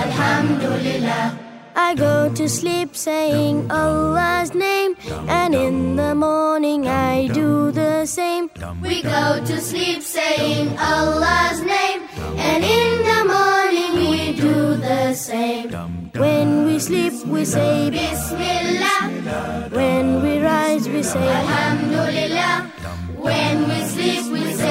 Alhamdulillah. 0.03 1.38
I 1.75 1.94
go 1.94 2.29
to 2.35 2.48
sleep 2.48 2.94
saying 2.94 3.70
Allah's 3.70 4.55
name, 4.55 4.94
and 5.29 5.55
in 5.55 5.96
the 5.96 6.14
morning 6.14 6.87
I 6.87 7.29
do 7.29 7.70
the 7.72 8.05
same. 8.07 8.51
We 8.83 9.03
go 9.03 9.42
to 9.44 9.61
sleep 9.61 10.03
saying 10.03 10.77
Allah's 10.79 11.61
name, 11.62 12.03
and 12.37 12.64
in 12.64 13.03
the 13.11 13.25
morning 13.25 13.92
we 14.11 14.33
do 14.37 14.77
the 14.77 15.14
same. 15.14 15.70
When 16.12 16.66
we 16.66 16.79
sleep, 16.79 17.14
we 17.27 17.44
say 17.44 17.90
Bismillah. 17.90 19.68
When 19.70 20.22
we 20.22 20.38
rise, 20.40 20.88
we 20.88 21.03
say 21.03 21.27
Alhamdulillah. 21.27 22.70
When 23.16 23.68
we 23.68 23.79
sleep, 23.94 24.25
we 24.33 24.53
say 24.53 24.62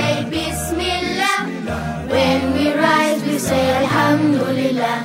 say 3.42 3.66
Alhamdulillah. 3.84 4.98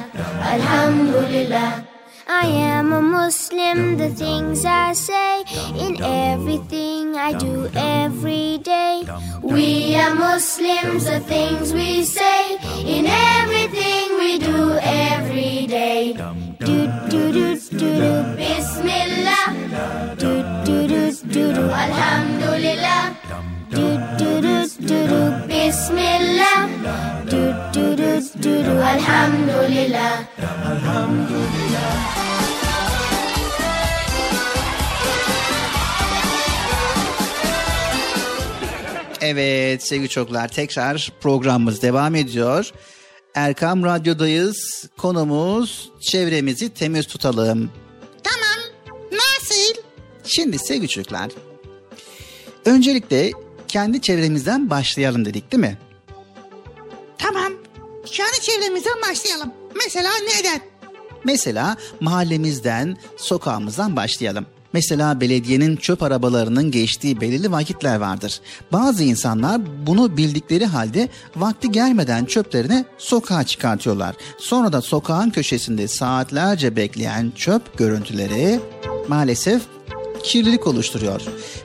Alhamdulillah. 0.55 1.89
I 2.29 2.47
am 2.77 2.93
a 2.93 3.01
Muslim, 3.01 3.97
the 3.97 4.11
things 4.11 4.65
I 4.65 4.93
say 4.93 5.45
in 5.85 6.03
everything 6.03 7.17
I 7.17 7.33
do 7.33 7.71
every 7.75 8.59
day. 8.59 9.05
We 9.43 9.95
are 9.97 10.15
Muslims, 10.15 11.05
the 11.07 11.21
things 11.21 11.73
we 11.73 12.03
say 12.05 12.59
in 12.97 13.07
everything 13.07 14.19
we 14.19 14.39
do 14.39 14.61
every 14.83 15.67
day. 15.67 16.13
Do 16.69 16.79
do 17.13 17.23
do 17.37 17.47
do 17.57 17.91
do 18.03 18.13
Bismillah. 18.43 19.47
Do 20.23 20.33
do 20.67 20.77
do 20.93 21.03
do 21.35 21.45
do 21.55 21.65
Alhamdulillah. 21.85 23.56
Do 23.77 23.83
do 23.83 24.43
do 24.43 24.57
do 24.89 24.99
do 25.11 25.49
Bismillah. 25.49 26.69
Do 27.31 27.43
do 27.75 27.97
do 27.97 28.21
do 28.43 28.65
do 28.65 28.75
Alhamdulillah. 28.83 30.25
Alhamdulillah. 30.67 32.17
Evet 39.21 39.83
sevgili 39.83 40.09
çocuklar 40.09 40.49
tekrar 40.49 41.13
programımız 41.21 41.83
devam 41.83 42.15
ediyor. 42.15 42.73
Erkam 43.35 43.85
Radyo'dayız. 43.85 44.89
Konumuz 44.97 45.91
çevremizi 46.01 46.69
temiz 46.69 47.07
tutalım. 47.07 47.71
Tamam. 48.23 48.65
Nasıl? 49.13 49.83
Şimdi 50.25 50.59
sevgili 50.59 50.89
çocuklar. 50.89 51.31
Öncelikle 52.65 53.31
kendi 53.69 54.01
çevremizden 54.01 54.71
başlayalım 54.71 55.25
dedik 55.25 55.53
değil 55.53 55.61
mi? 55.61 55.79
Tamam. 57.19 57.53
Kendi 58.07 58.41
çevremizden 58.41 59.03
başlayalım. 59.11 59.53
Mesela 59.85 60.11
neden? 60.37 60.61
Mesela 61.25 61.77
mahallemizden, 62.01 62.97
sokağımızdan 63.17 63.97
başlayalım. 63.97 64.47
Mesela 64.73 65.21
belediyenin 65.21 65.77
çöp 65.77 66.03
arabalarının 66.03 66.71
geçtiği 66.71 67.21
belirli 67.21 67.53
vakitler 67.53 67.97
vardır. 67.97 68.41
Bazı 68.73 69.05
insanlar 69.05 69.61
bunu 69.87 70.17
bildikleri 70.17 70.67
halde 70.67 71.09
vakti 71.37 71.73
gelmeden 71.73 72.25
çöplerini 72.25 72.85
sokağa 72.99 73.45
çıkartıyorlar. 73.45 74.15
Sonra 74.39 74.73
da 74.73 74.83
sokağın 74.83 75.31
köşesinde 75.31 75.89
saatlerce 75.89 76.77
bekleyen 76.77 77.33
çöp 77.37 77.79
görüntüleri 77.79 78.61
maalesef 79.09 79.63
kirlilik 80.27 80.67
oluşturuyor. 80.67 81.21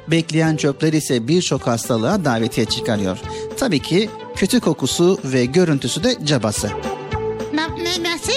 Bekleyen 0.08 0.56
çöpler 0.56 0.93
ise 0.93 1.28
birçok 1.28 1.67
hastalığa 1.67 2.26
davetiye 2.26 2.65
çıkarıyor. 2.65 3.17
Tabii 3.60 3.80
ki 3.80 4.10
kötü 4.36 4.60
kokusu 4.60 5.19
ve 5.24 5.45
görüntüsü 5.45 6.04
de 6.04 6.17
cabası. 6.26 6.69
Ne, 7.54 7.84
ne, 7.84 8.13
nasıl? 8.13 8.34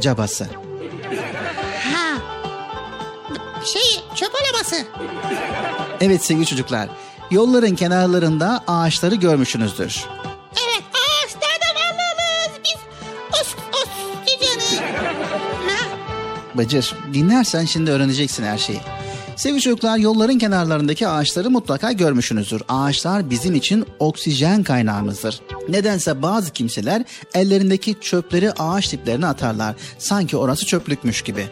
Cabası. 0.00 0.46
Ha. 1.94 2.18
Şey 3.64 4.00
çöp 4.14 4.30
arabası. 4.34 4.76
Evet 6.00 6.24
sevgili 6.24 6.46
çocuklar, 6.46 6.88
yolların 7.30 7.74
kenarlarında 7.74 8.64
ağaçları 8.66 9.14
görmüşsünüzdür. 9.14 10.04
Evet 10.52 10.82
ağaçlarda 10.92 11.80
varlarız 11.80 12.60
biz. 12.64 12.76
Os 13.40 13.54
os 13.72 13.88
diyeceğini. 14.26 14.82
Ne? 15.66 15.78
Bıcır, 16.58 16.94
dinlersen 17.12 17.64
şimdi 17.64 17.90
öğreneceksin 17.90 18.44
her 18.44 18.58
şeyi. 18.58 18.80
Sevgili 19.36 19.60
çocuklar, 19.60 19.98
yolların 19.98 20.38
kenarlarındaki 20.38 21.08
ağaçları 21.08 21.50
mutlaka 21.50 21.92
görmüşsünüzdür. 21.92 22.62
Ağaçlar 22.68 23.30
bizim 23.30 23.54
için 23.54 23.86
oksijen 23.98 24.62
kaynağımızdır. 24.62 25.40
Nedense 25.68 26.22
bazı 26.22 26.52
kimseler 26.52 27.04
ellerindeki 27.34 27.96
çöpleri 28.00 28.52
ağaç 28.52 28.92
diplerine 28.92 29.26
atarlar. 29.26 29.74
Sanki 29.98 30.36
orası 30.36 30.66
çöplükmüş 30.66 31.22
gibi. 31.22 31.46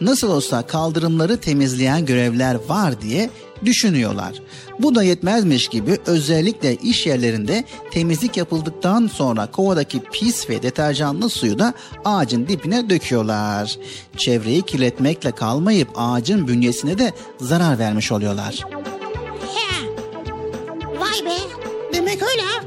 Nasıl 0.00 0.30
olsa 0.30 0.66
kaldırımları 0.66 1.36
temizleyen 1.36 2.06
görevler 2.06 2.56
var 2.68 3.00
diye 3.00 3.30
düşünüyorlar. 3.64 4.42
Bu 4.78 4.94
da 4.94 5.02
yetmezmiş 5.02 5.68
gibi 5.68 5.98
özellikle 6.06 6.76
iş 6.76 7.06
yerlerinde 7.06 7.64
temizlik 7.90 8.36
yapıldıktan 8.36 9.06
sonra 9.06 9.50
kovadaki 9.50 10.00
pis 10.00 10.50
ve 10.50 10.62
deterjanlı 10.62 11.28
suyu 11.30 11.58
da 11.58 11.74
ağacın 12.04 12.48
dibine 12.48 12.90
döküyorlar. 12.90 13.78
Çevreyi 14.16 14.62
kirletmekle 14.62 15.30
kalmayıp 15.32 15.88
ağacın 15.96 16.48
bünyesine 16.48 16.98
de 16.98 17.12
zarar 17.40 17.78
vermiş 17.78 18.12
oluyorlar. 18.12 18.64
He. 19.54 19.86
Vay 21.00 21.26
be. 21.26 21.38
Demek 21.94 22.22
öyle 22.22 22.42
ha. 22.42 22.64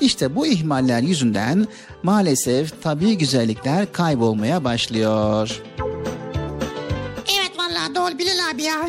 İşte 0.00 0.34
bu 0.34 0.46
ihmaller 0.46 1.00
yüzünden 1.00 1.68
maalesef 2.02 2.82
tabii 2.82 3.18
güzellikler 3.18 3.92
kaybolmaya 3.92 4.64
başlıyor. 4.64 5.60
Evet 7.38 7.52
vallahi 7.58 7.94
doğru 7.94 8.18
Bilal 8.18 8.50
abi 8.54 8.62
ya. 8.62 8.88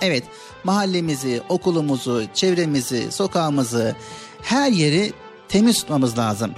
Evet, 0.00 0.24
mahallemizi, 0.64 1.42
okulumuzu, 1.48 2.24
çevremizi, 2.34 3.12
sokağımızı, 3.12 3.96
her 4.42 4.70
yeri 4.70 5.12
temiz 5.48 5.76
tutmamız 5.78 6.18
lazım. 6.18 6.54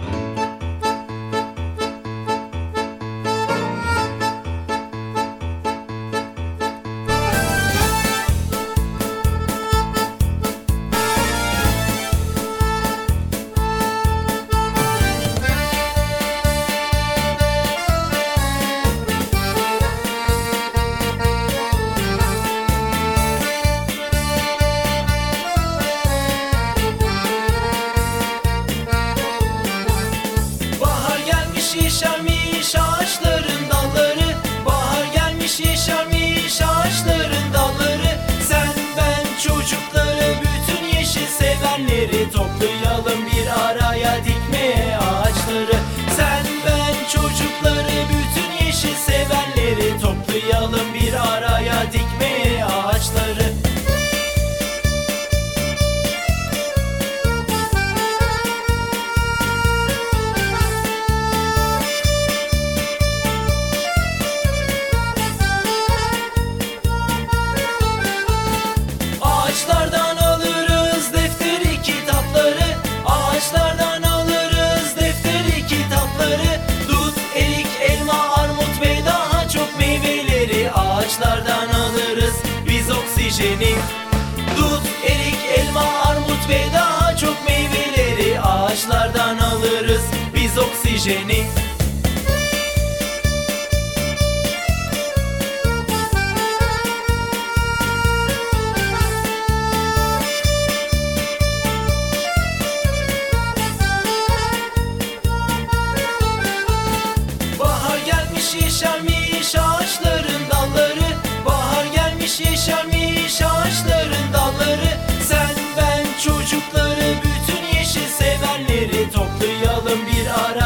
Yeşermiş 112.58 113.42
ağaçların 113.42 114.32
dalları. 114.32 114.90
Sen 115.28 115.50
ben 115.76 116.04
çocukları 116.24 117.14
bütün 117.24 117.78
yeşil 117.78 118.06
sevenleri 118.06 119.10
Toplayalım 119.10 119.98
bir 120.06 120.26
araya 120.44 120.57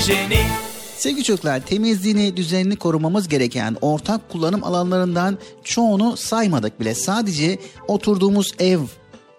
oksijeni 0.00 0.46
Sevgili 0.96 1.24
çocuklar 1.24 1.60
temizliğini, 1.60 2.36
düzenini 2.36 2.76
korumamız 2.76 3.28
gereken 3.28 3.76
ortak 3.80 4.28
kullanım 4.28 4.64
alanlarından 4.64 5.38
çoğunu 5.64 6.16
saymadık 6.16 6.80
bile. 6.80 6.94
Sadece 6.94 7.58
oturduğumuz 7.88 8.52
ev, 8.58 8.78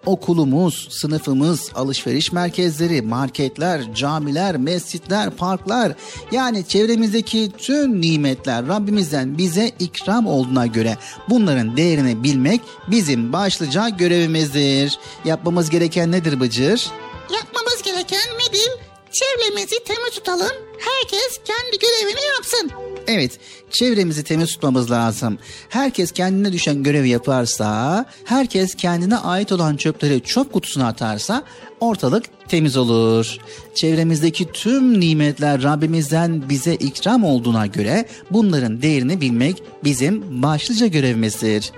okulumuz, 0.06 0.88
sınıfımız, 0.90 1.70
alışveriş 1.74 2.32
merkezleri, 2.32 3.02
marketler, 3.02 3.94
camiler, 3.94 4.56
mescitler, 4.56 5.30
parklar 5.30 5.92
yani 6.32 6.68
çevremizdeki 6.68 7.52
tüm 7.58 8.00
nimetler 8.00 8.68
Rabbimizden 8.68 9.38
bize 9.38 9.70
ikram 9.78 10.26
olduğuna 10.26 10.66
göre 10.66 10.96
bunların 11.28 11.76
değerini 11.76 12.22
bilmek 12.22 12.60
bizim 12.90 13.32
başlıca 13.32 13.88
görevimizdir. 13.88 14.98
Yapmamız 15.24 15.70
gereken 15.70 16.12
nedir 16.12 16.40
Bıcır? 16.40 16.90
Yapmamız 17.30 17.82
gereken 17.82 18.38
nedir? 18.38 18.91
Çevremizi 19.12 19.84
temiz 19.84 20.10
tutalım. 20.10 20.52
Herkes 20.78 21.40
kendi 21.44 21.78
görevini 21.78 22.24
yapsın. 22.36 22.70
Evet, 23.06 23.38
çevremizi 23.72 24.22
temiz 24.22 24.48
tutmamız 24.52 24.90
lazım. 24.90 25.38
Herkes 25.68 26.12
kendine 26.12 26.52
düşen 26.52 26.82
görevi 26.82 27.08
yaparsa, 27.08 28.04
herkes 28.24 28.74
kendine 28.74 29.16
ait 29.16 29.52
olan 29.52 29.76
çöpleri 29.76 30.20
çöp 30.20 30.52
kutusuna 30.52 30.86
atarsa 30.86 31.44
ortalık 31.80 32.24
temiz 32.48 32.76
olur. 32.76 33.36
Çevremizdeki 33.74 34.52
tüm 34.52 35.00
nimetler 35.00 35.62
Rabbimizden 35.62 36.48
bize 36.48 36.74
ikram 36.74 37.24
olduğuna 37.24 37.66
göre 37.66 38.04
bunların 38.30 38.82
değerini 38.82 39.20
bilmek 39.20 39.62
bizim 39.84 40.42
başlıca 40.42 40.86
görevimizdir. 40.86 41.72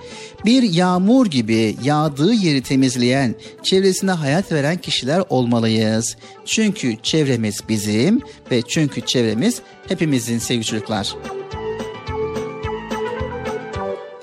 Bir 0.45 0.63
yağmur 0.63 1.27
gibi 1.27 1.77
yağdığı 1.85 2.33
yeri 2.33 2.63
temizleyen, 2.63 3.35
çevresine 3.63 4.11
hayat 4.11 4.53
veren 4.53 4.77
kişiler 4.77 5.23
olmalıyız. 5.29 6.17
Çünkü 6.45 6.97
çevremiz 7.03 7.61
bizim 7.69 8.21
ve 8.51 8.63
çünkü 8.63 9.01
çevremiz 9.01 9.61
hepimizin 9.89 10.39
sevgili 10.39 10.65
çocuklar. 10.65 11.15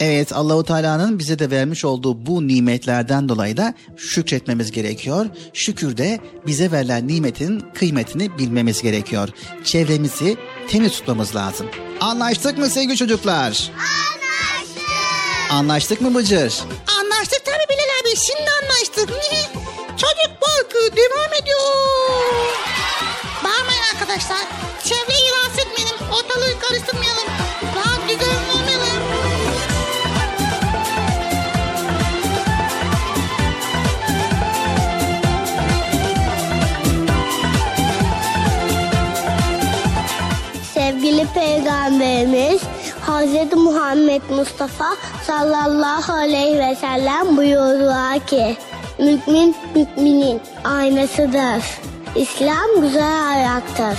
Evet 0.02 0.34
Allahu 0.34 0.64
Teala'nın 0.64 1.20
bize 1.20 1.40
de 1.40 1.50
vermiş 1.52 1.86
olduğu 1.86 2.26
bu 2.26 2.48
nimetlerden 2.48 3.30
dolayı 3.30 3.58
da 3.58 3.74
şükretmemiz 3.98 4.72
gerekiyor. 4.72 5.26
Şükür 5.54 5.98
de 5.98 6.20
bize 6.48 6.72
verilen 6.72 7.08
nimetin 7.08 7.60
kıymetini 7.60 8.38
bilmemiz 8.38 8.82
gerekiyor. 8.82 9.30
Çevremizi 9.64 10.38
temiz 10.70 10.92
tutmamız 10.92 11.36
lazım. 11.36 11.68
Anlaştık 12.00 12.58
mı 12.58 12.70
sevgili 12.70 12.98
çocuklar? 12.98 13.72
Anlaştık. 13.78 15.52
Anlaştık 15.52 16.02
mı 16.02 16.16
Bıcır? 16.16 16.54
Anlaştık 17.00 17.42
tabii 17.46 17.70
Bilal 17.70 18.02
abi. 18.02 18.16
Şimdi 18.16 18.50
anlaştık. 18.62 19.10
Çocuk 19.98 20.42
parkı 20.42 20.98
devam 20.98 21.34
ediyor. 21.42 21.60
Bağırmayın 23.44 23.84
arkadaşlar. 23.94 24.42
Çevreyi 24.84 25.32
rahatsız 25.32 25.60
etmeyelim. 25.60 25.96
Ortalığı 26.12 26.60
karıştırmayalım. 26.60 27.41
Sevgili 41.22 41.34
Peygamberimiz 41.34 42.62
Hz. 43.08 43.54
Muhammed 43.58 44.22
Mustafa 44.30 44.86
sallallahu 45.28 46.14
aleyhi 46.14 46.60
ve 46.60 46.76
sellem 46.76 47.38
buyurdular 47.38 48.20
ki 48.20 48.58
Mümin 49.00 49.56
müminin 49.76 50.42
aynasıdır. 50.64 51.64
İslam 52.16 52.82
güzel 52.82 53.28
ayaktır. 53.30 53.98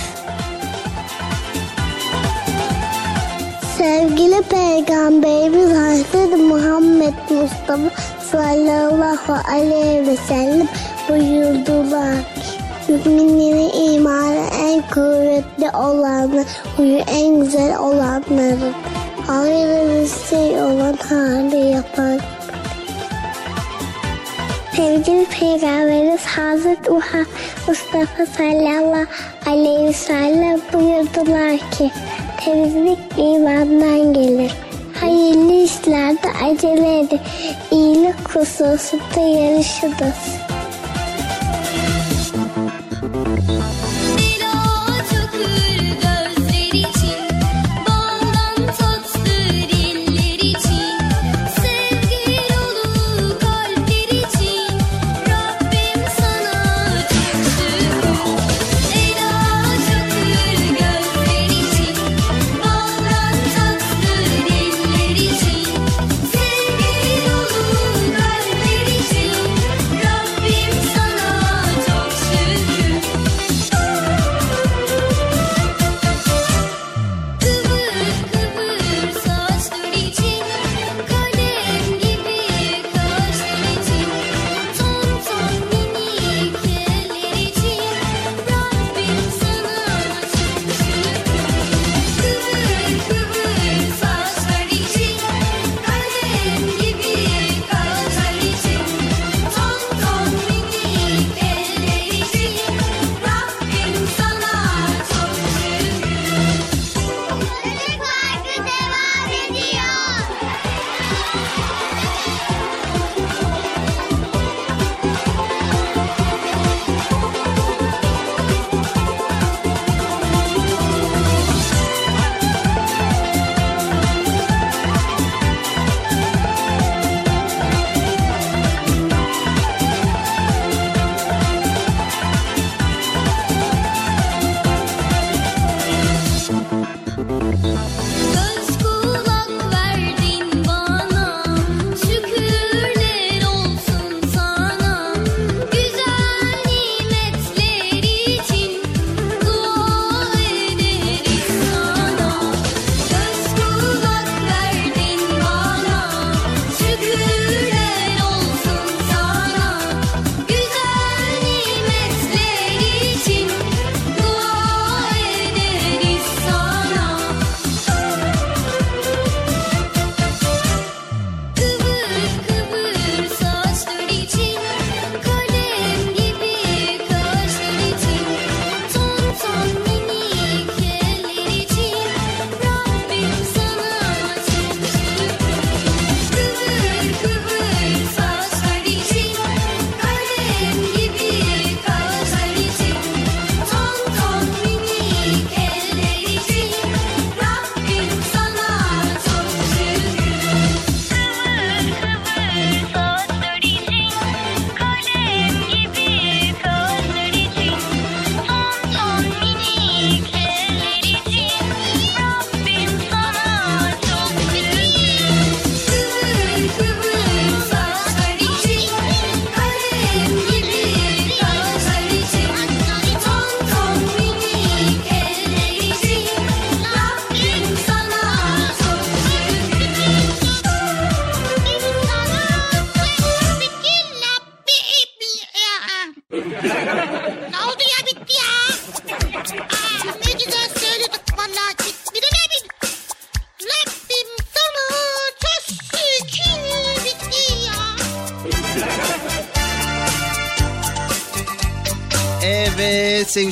Sevgili 3.77 4.41
Peygamberimiz 4.41 5.69
Hz. 5.69 6.39
Muhammed 6.39 7.13
Mustafa 7.29 8.01
sallallahu 8.31 9.33
aleyhi 9.51 10.07
ve 10.07 10.17
sellem 10.27 10.67
buyurdular 11.09 12.15
ki 12.17 12.63
Müminlerin 12.87 13.93
imanı 13.93 14.52
en 14.73 14.81
kuvvetli 14.81 15.69
olanı, 15.77 16.45
huyu 16.77 16.97
en 16.97 17.39
güzel 17.39 17.77
olanları. 17.77 18.71
Hayırlı 19.27 20.01
bir 20.01 20.27
şey 20.29 20.61
olan 20.61 20.97
hali 21.09 21.67
yapar. 21.67 22.19
Sevgili 24.75 25.25
Peygamberimiz 25.25 26.25
Hazreti 26.25 26.91
Muhammed 26.91 27.27
Mustafa 27.67 28.25
sallallahu 28.25 29.05
aleyhi 29.45 29.87
ve 29.87 29.93
sellem 29.93 30.59
buyurdular 30.73 31.57
ki 31.57 31.91
temizlik 32.45 32.99
imandan 33.17 34.13
gelir. 34.13 34.53
Hayırlı 34.99 35.53
işlerde 35.53 36.27
acele 36.43 36.99
edin. 36.99 37.19
İyilik 37.71 38.29
hususunda 38.29 39.19
yarışınız. 39.19 40.42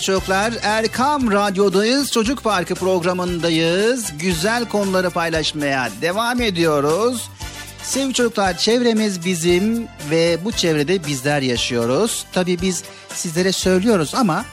Sevgili 0.02 0.20
çocuklar 0.20 0.54
Erkam 0.64 1.32
Radyo'dayız. 1.32 2.12
Çocuk 2.12 2.44
Parkı 2.44 2.76
programındayız. 2.76 4.18
Güzel 4.18 4.66
konuları 4.70 5.10
paylaşmaya 5.10 5.90
devam 6.02 6.42
ediyoruz. 6.42 7.30
Sevgili 7.84 8.14
çocuklar 8.14 8.58
çevremiz 8.58 9.26
bizim 9.26 9.88
ve 10.10 10.38
bu 10.46 10.52
çevrede 10.52 11.06
bizler 11.06 11.42
yaşıyoruz. 11.42 12.26
Tabii 12.34 12.62
biz 12.62 12.84
sizlere 13.14 13.52
söylüyoruz 13.52 14.16
ama 14.16 14.46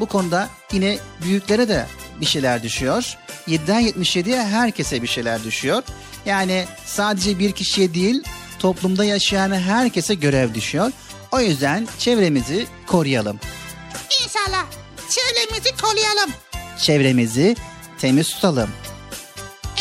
bu 0.00 0.06
konuda 0.06 0.48
yine 0.72 0.98
büyüklere 1.22 1.68
de 1.68 1.86
bir 2.20 2.26
şeyler 2.26 2.62
düşüyor. 2.62 3.16
7'den 3.48 3.82
77'ye 3.82 4.42
herkese 4.42 5.02
bir 5.02 5.06
şeyler 5.06 5.44
düşüyor. 5.44 5.82
Yani 6.26 6.64
sadece 6.86 7.38
bir 7.38 7.52
kişiye 7.52 7.94
değil 7.94 8.22
toplumda 8.58 9.04
yaşayan 9.04 9.52
herkese 9.52 10.14
görev 10.14 10.54
düşüyor. 10.54 10.90
O 11.32 11.40
yüzden 11.40 11.88
çevremizi 11.98 12.66
koruyalım. 12.86 13.40
İnşallah 14.24 14.81
çevremizi 15.42 15.76
koruyalım. 15.76 16.30
Çevremizi 16.82 17.56
temiz 17.98 18.28
tutalım. 18.30 18.70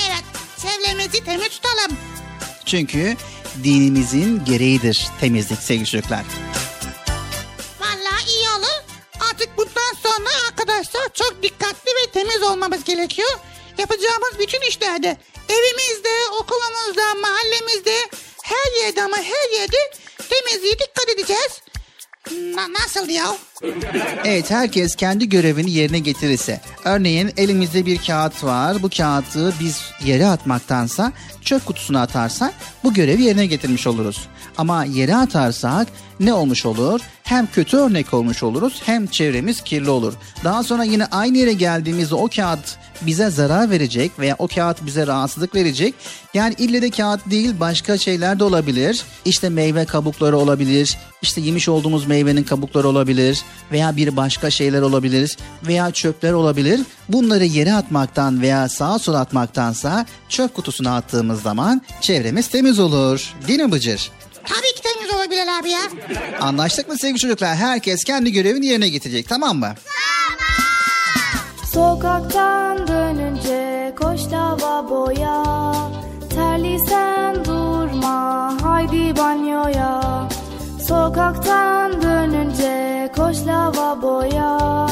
Evet 0.07 0.23
çevremizi 0.61 1.23
temiz 1.23 1.49
tutalım. 1.49 1.97
Çünkü 2.65 3.15
dinimizin 3.63 4.45
gereğidir 4.45 5.07
temizlik 5.19 5.59
sevgili 5.59 5.85
çocuklar. 5.85 6.23
Vallahi 7.79 8.29
iyi 8.29 8.49
olur. 8.49 8.83
Artık 9.31 9.57
bundan 9.57 9.93
sonra 10.03 10.29
arkadaşlar 10.49 11.01
çok 11.13 11.43
dikkatli 11.43 11.89
ve 11.89 12.11
temiz 12.11 12.43
olmamız 12.43 12.83
gerekiyor. 12.83 13.39
Yapacağımız 13.77 14.39
bütün 14.39 14.61
işlerde 14.69 15.17
evimizde, 15.49 16.29
okulumuzda, 16.39 17.13
mahallemizde 17.21 17.95
her 18.43 18.85
yerde 18.85 19.03
ama 19.03 19.17
her 19.17 19.59
yerde 19.59 19.77
temizliğe 20.29 20.73
dikkat 20.79 21.09
edeceğiz. 21.09 21.61
Na- 22.29 22.73
nasıl 22.83 23.09
ya? 23.09 23.25
Evet 24.25 24.51
herkes 24.51 24.95
kendi 24.95 25.29
görevini 25.29 25.71
yerine 25.71 25.99
getirirse. 25.99 26.61
Örneğin 26.85 27.31
elimizde 27.37 27.85
bir 27.85 27.97
kağıt 27.97 28.43
var. 28.43 28.83
Bu 28.83 28.89
kağıdı 28.89 29.53
biz 29.59 29.81
yere 30.05 30.27
atmaktansa 30.27 31.11
çöp 31.41 31.65
kutusuna 31.65 32.01
atarsak 32.01 32.53
bu 32.83 32.93
görevi 32.93 33.21
yerine 33.23 33.45
getirmiş 33.45 33.87
oluruz. 33.87 34.27
Ama 34.57 34.85
yere 34.85 35.15
atarsak 35.15 35.87
ne 36.19 36.33
olmuş 36.33 36.65
olur? 36.65 37.01
Hem 37.23 37.47
kötü 37.51 37.77
örnek 37.77 38.13
olmuş 38.13 38.43
oluruz 38.43 38.81
hem 38.85 39.07
çevremiz 39.07 39.61
kirli 39.61 39.89
olur. 39.89 40.13
Daha 40.43 40.63
sonra 40.63 40.83
yine 40.83 41.05
aynı 41.05 41.37
yere 41.37 41.53
geldiğimizde 41.53 42.15
o 42.15 42.27
kağıt 42.35 42.77
bize 43.05 43.29
zarar 43.29 43.69
verecek 43.69 44.11
veya 44.19 44.35
o 44.39 44.47
kağıt 44.47 44.85
bize 44.85 45.07
rahatsızlık 45.07 45.55
verecek. 45.55 45.95
Yani 46.33 46.55
ille 46.57 46.81
de 46.81 46.89
kağıt 46.89 47.21
değil 47.29 47.59
başka 47.59 47.97
şeyler 47.97 48.39
de 48.39 48.43
olabilir. 48.43 49.03
İşte 49.25 49.49
meyve 49.49 49.85
kabukları 49.85 50.37
olabilir. 50.37 50.97
İşte 51.21 51.41
yemiş 51.41 51.69
olduğumuz 51.69 52.05
meyvenin 52.07 52.43
kabukları 52.43 52.87
olabilir 52.87 53.41
veya 53.71 53.95
bir 53.95 54.17
başka 54.17 54.49
şeyler 54.49 54.81
olabilir 54.81 55.37
veya 55.67 55.91
çöpler 55.91 56.33
olabilir. 56.33 56.81
Bunları 57.09 57.45
yere 57.45 57.73
atmaktan 57.73 58.41
veya 58.41 58.69
sağa 58.69 58.99
sola 58.99 59.19
atmaktansa 59.19 60.05
çöp 60.29 60.53
kutusuna 60.53 60.95
attığımız 60.95 61.41
zaman 61.41 61.81
çevremiz 62.01 62.47
temiz 62.47 62.79
olur. 62.79 63.33
Değil 63.47 63.59
mi 63.59 63.71
Bıcır? 63.71 64.11
Tabii 64.43 64.75
ki 64.75 64.81
temiz 64.83 65.15
olabilir 65.15 65.59
abi 65.59 65.69
ya. 65.69 65.81
Anlaştık 66.39 66.87
mı 66.89 66.97
sevgili 66.97 67.19
çocuklar? 67.19 67.55
Herkes 67.55 68.03
kendi 68.03 68.31
görevini 68.31 68.65
yerine 68.65 68.89
getirecek 68.89 69.29
tamam 69.29 69.57
mı? 69.59 69.73
Sokaktan 71.73 72.87
dönünce 72.87 73.95
koş 74.01 74.31
lavaboya 74.31 75.43
Terliysen 76.35 77.45
durma 77.45 78.53
haydi 78.61 79.17
banyoya. 79.17 80.27
Sokaktan 80.87 82.01
dönünce 82.01 83.09
koş 83.15 83.37
lavaboya 83.47 84.87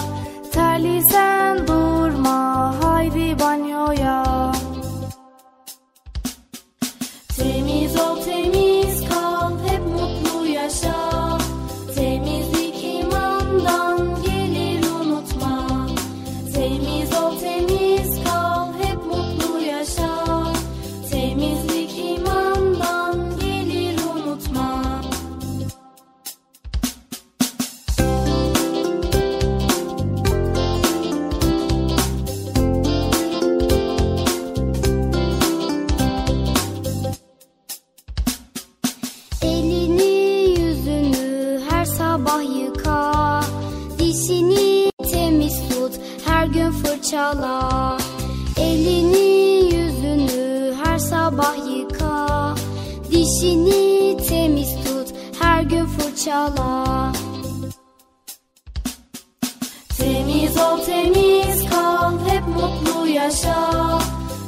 Terliysen 0.51 1.67
durma 1.67 2.73
haydi 2.84 3.39
banyoya. 3.39 4.51
Temiz 7.38 7.95
ol 7.95 8.15
temiz 8.25 9.09
kal 9.09 9.51
hep 9.67 9.82
mutlu 9.86 10.45
yaşa 10.45 11.18
fırçala 47.00 47.97
Elini 48.58 49.76
yüzünü 49.76 50.74
her 50.84 50.97
sabah 50.97 51.56
yıka. 51.78 52.56
Dişini 53.12 54.18
temiz 54.28 54.70
tut 54.76 55.08
her 55.39 55.62
gün 55.62 55.86
fırçala. 55.86 57.14
Temiz 59.97 60.58
ol 60.58 60.80
temiz 60.86 61.70
kal 61.70 62.14
hep 62.28 62.47
mutlu 62.47 63.08
yaşa. 63.08 64.00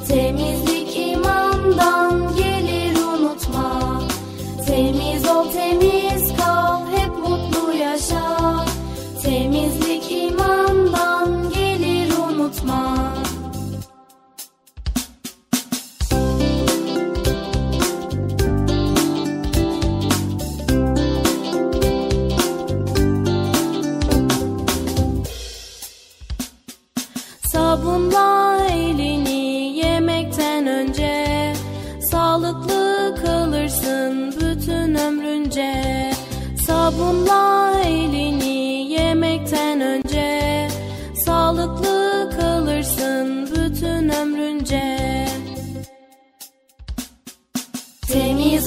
Temizlik 0.07 0.97
imandan 0.97 2.35
gelir 2.35 2.50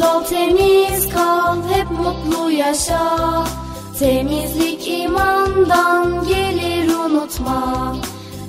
ol 0.04 0.24
temiz 0.24 1.08
kal 1.14 1.58
hep 1.72 1.90
mutlu 1.90 2.50
yaşa. 2.50 3.04
Temizlik 3.98 4.88
imandan 4.88 6.24
gelir 6.28 6.88
unutma. 7.04 7.60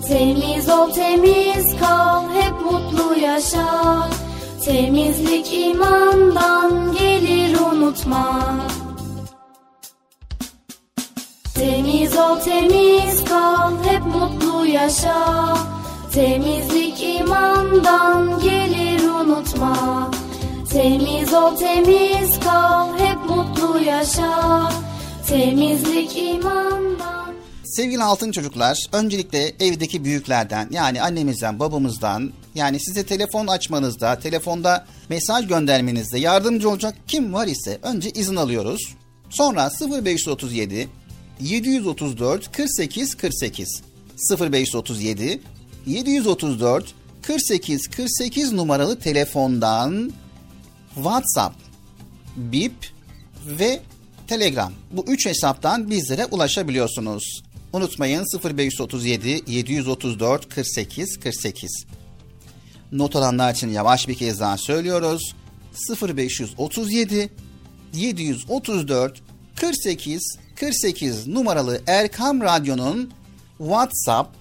Temiz 0.08 0.70
ol 0.70 0.92
temiz 0.94 1.68
kal 1.80 2.24
hep 2.38 2.56
mutlu 2.66 3.20
yaşa. 3.20 3.70
Temizlik 4.66 5.54
imandan 5.54 6.72
gelir 7.00 7.60
unutma. 7.60 8.28
Temiz 11.56 12.18
ol 12.18 12.36
temiz 12.46 13.24
kal 13.30 13.72
hep 13.88 14.04
mutlu 14.06 14.66
yaşa. 14.66 15.20
Temizlik 16.14 17.00
imandan 17.04 18.40
gelir 18.40 19.02
unutma 19.20 19.76
Temiz 20.76 21.34
ol 21.34 21.58
temiz 21.58 22.40
kal 22.40 23.00
hep 23.00 23.30
mutlu 23.30 23.80
yaşa. 23.80 24.70
Temizlik 25.28 26.18
imandan. 26.18 27.34
Sevgili 27.64 28.04
altın 28.04 28.32
çocuklar, 28.32 28.78
öncelikle 28.92 29.54
evdeki 29.60 30.04
büyüklerden 30.04 30.68
yani 30.72 31.02
annemizden, 31.02 31.60
babamızdan 31.60 32.32
yani 32.56 32.80
size 32.80 33.06
telefon 33.06 33.48
açmanızda, 33.48 34.20
telefonda 34.20 34.86
mesaj 35.10 35.48
göndermenizde 35.48 36.20
yardımcı 36.20 36.70
olacak 36.70 36.96
kim 37.08 37.34
var 37.34 37.48
ise 37.48 37.80
önce 37.84 38.10
izin 38.10 38.36
alıyoruz. 38.36 38.96
Sonra 39.30 39.72
0537 40.04 40.90
734 41.40 42.52
48 42.52 43.16
48 43.16 43.84
0537 44.40 45.42
734 45.86 46.86
48 47.22 47.88
48 47.88 48.52
numaralı 48.52 49.00
telefondan 49.00 50.12
WhatsApp, 50.96 51.56
Bip 52.36 52.74
ve 53.46 53.82
Telegram. 54.28 54.74
Bu 54.92 55.06
üç 55.08 55.26
hesaptan 55.26 55.90
bizlere 55.90 56.26
ulaşabiliyorsunuz. 56.26 57.44
Unutmayın 57.74 58.26
0537 58.44 59.42
734 59.48 60.56
48 60.56 61.20
48. 61.20 61.86
Not 62.92 63.16
alanlar 63.16 63.54
için 63.54 63.70
yavaş 63.70 64.08
bir 64.08 64.16
kez 64.16 64.40
daha 64.40 64.58
söylüyoruz. 64.58 65.36
0537 66.02 67.30
734 67.94 69.22
48 69.56 70.38
48 70.56 71.28
numaralı 71.28 71.82
Erkam 71.88 72.42
Radyo'nun 72.42 73.12
WhatsApp, 73.58 74.36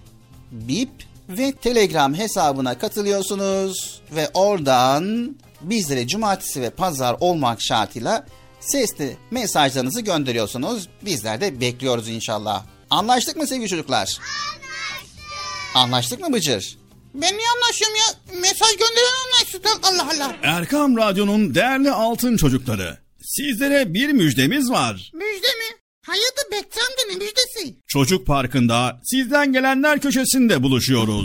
Bip 0.53 0.91
ve 1.29 1.53
Telegram 1.53 2.15
hesabına 2.15 2.79
katılıyorsunuz 2.79 4.01
ve 4.15 4.29
oradan 4.35 5.37
bizlere 5.71 6.07
cumartesi 6.07 6.63
ve 6.63 6.71
pazar 6.71 7.17
olmak 7.21 7.63
şartıyla 7.63 8.27
sesli 8.61 9.17
mesajlarınızı 9.31 10.01
gönderiyorsunuz. 10.01 10.89
Bizler 11.03 11.41
de 11.41 11.61
bekliyoruz 11.61 12.09
inşallah. 12.09 12.65
Anlaştık 12.91 13.37
mı 13.37 13.47
sevgili 13.47 13.69
çocuklar? 13.69 14.19
Anlaştık. 14.19 15.17
Anlaştık 15.75 16.21
mı 16.21 16.33
Bıcır? 16.33 16.79
Ben 17.15 17.37
niye 17.37 17.49
anlaşıyorum 17.57 17.97
ya? 17.97 18.39
Mesaj 18.41 18.71
gönderen 18.71 19.25
anlaşsın. 19.27 19.61
Allah 19.83 20.09
Allah. 20.15 20.37
Erkam 20.43 20.97
Radyo'nun 20.97 21.55
değerli 21.55 21.91
altın 21.91 22.37
çocukları. 22.37 22.99
Sizlere 23.23 23.95
bir 23.95 24.09
müjdemiz 24.09 24.71
var. 24.71 25.11
Müjde 25.15 25.47
mi? 25.47 25.79
Hayırdır 26.07 26.51
Bekçam'da 26.53 27.03
ne 27.11 27.15
müjdesi? 27.15 27.77
Çocuk 27.87 28.27
Parkı'nda 28.27 29.01
sizden 29.05 29.53
gelenler 29.53 30.01
köşesinde 30.01 30.63
buluşuyoruz. 30.63 31.25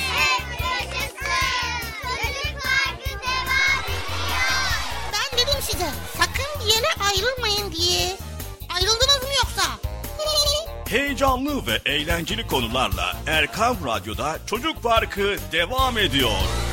canlı 11.31 11.67
ve 11.67 11.91
eğlenceli 11.91 12.47
konularla 12.47 13.17
Erkam 13.27 13.75
Radyo'da 13.85 14.37
Çocuk 14.45 14.83
Parkı 14.83 15.35
devam 15.51 15.97
ediyor. 15.97 16.70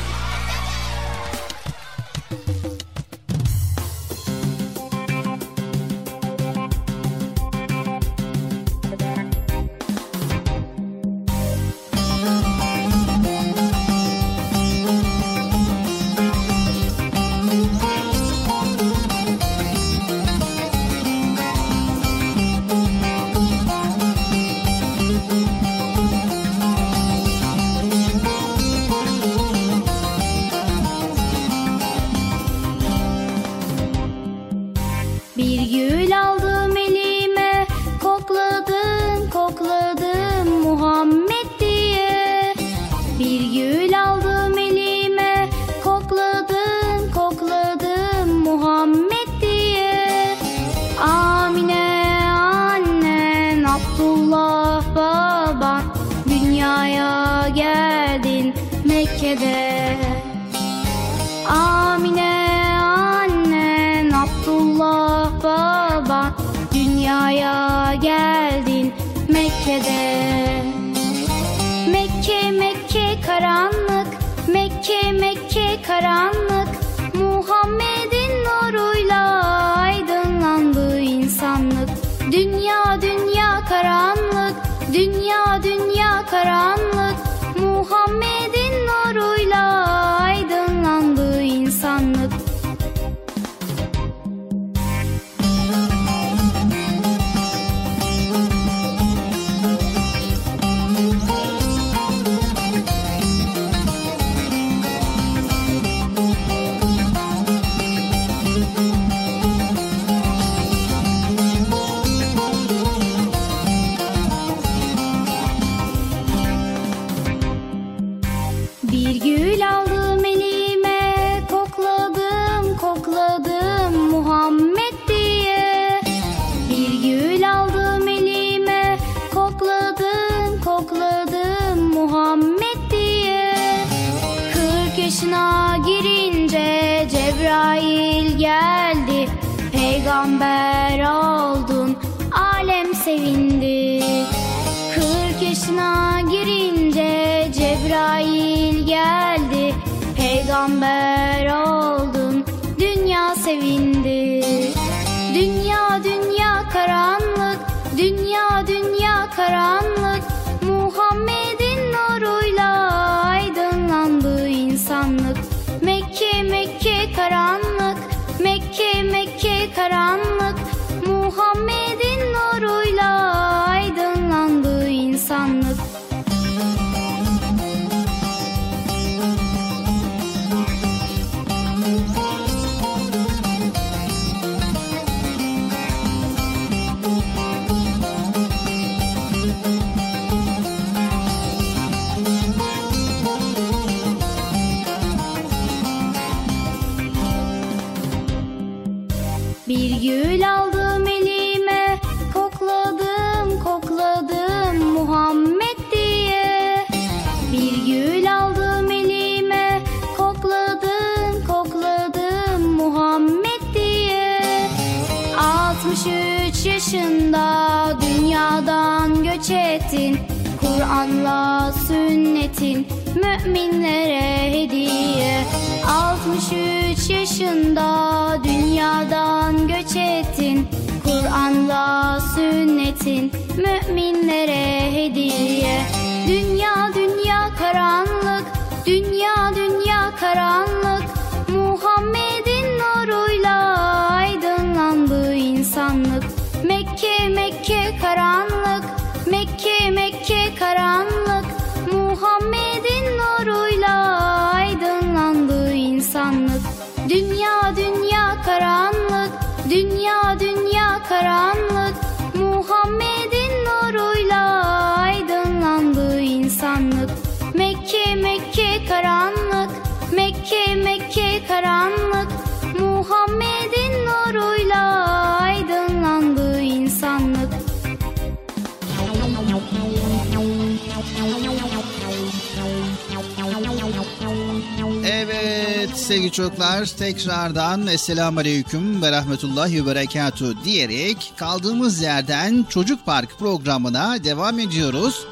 Tekrardan 286.93 287.87
Esselamu 287.87 288.41
Aleyküm 288.41 289.03
ve 289.03 289.13
Rahmetullahi 289.13 289.83
ve 289.83 289.87
Berekatuhu 289.87 290.65
diyerek 290.65 291.33
kaldığımız 291.37 292.03
yerden 292.03 292.67
Çocuk 292.69 293.07
Park 293.07 293.39
programına 293.39 294.25
devam 294.25 294.59
ediyoruz. 294.59 295.27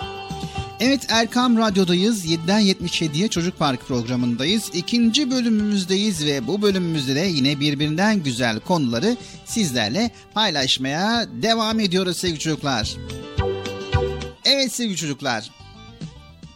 Evet 0.80 1.06
Erkam 1.08 1.58
Radyo'dayız. 1.58 2.26
7'den 2.26 2.62
77'ye 2.62 3.28
Çocuk 3.28 3.58
Park 3.58 3.88
programındayız. 3.88 4.70
İkinci 4.74 5.30
bölümümüzdeyiz 5.30 6.24
ve 6.26 6.46
bu 6.46 6.62
bölümümüzde 6.62 7.14
de 7.14 7.20
yine 7.20 7.60
birbirinden 7.60 8.22
güzel 8.22 8.60
konuları 8.60 9.16
sizlerle 9.44 10.10
paylaşmaya 10.34 11.26
devam 11.42 11.80
ediyoruz 11.80 12.16
sevgili 12.16 12.38
çocuklar. 12.38 12.96
Evet 14.44 14.72
sevgili 14.72 14.96
çocuklar. 14.96 15.50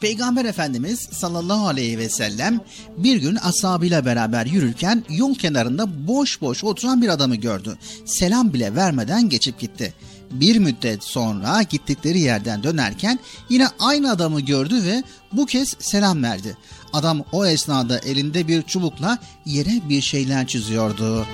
Peygamber 0.01 0.44
Efendimiz 0.44 0.98
sallallahu 1.12 1.66
aleyhi 1.66 1.98
ve 1.98 2.09
sellem 2.09 2.61
bir 2.96 3.16
gün 3.16 3.36
ashabıyla 3.36 4.05
beraber 4.05 4.46
yürürken 4.46 5.05
yol 5.09 5.34
kenarında 5.34 6.09
boş 6.09 6.40
boş 6.40 6.64
oturan 6.64 7.03
bir 7.03 7.09
adamı 7.09 7.36
gördü. 7.36 7.78
Selam 8.05 8.53
bile 8.53 8.74
vermeden 8.74 9.28
geçip 9.28 9.61
gitti. 9.61 9.94
Bir 10.30 10.59
müddet 10.59 11.05
sonra 11.05 11.62
gittikleri 11.62 12.20
yerden 12.20 12.62
dönerken 12.62 13.18
yine 13.48 13.66
aynı 13.78 14.11
adamı 14.11 14.40
gördü 14.40 14.84
ve 14.84 15.03
bu 15.32 15.46
kez 15.46 15.76
selam 15.78 16.22
verdi. 16.22 16.57
Adam 16.92 17.24
o 17.32 17.46
esnada 17.46 17.98
elinde 17.98 18.48
bir 18.48 18.62
çubukla 18.62 19.18
yere 19.46 19.88
bir 19.88 20.01
şeyler 20.01 20.46
çiziyordu. 20.46 21.26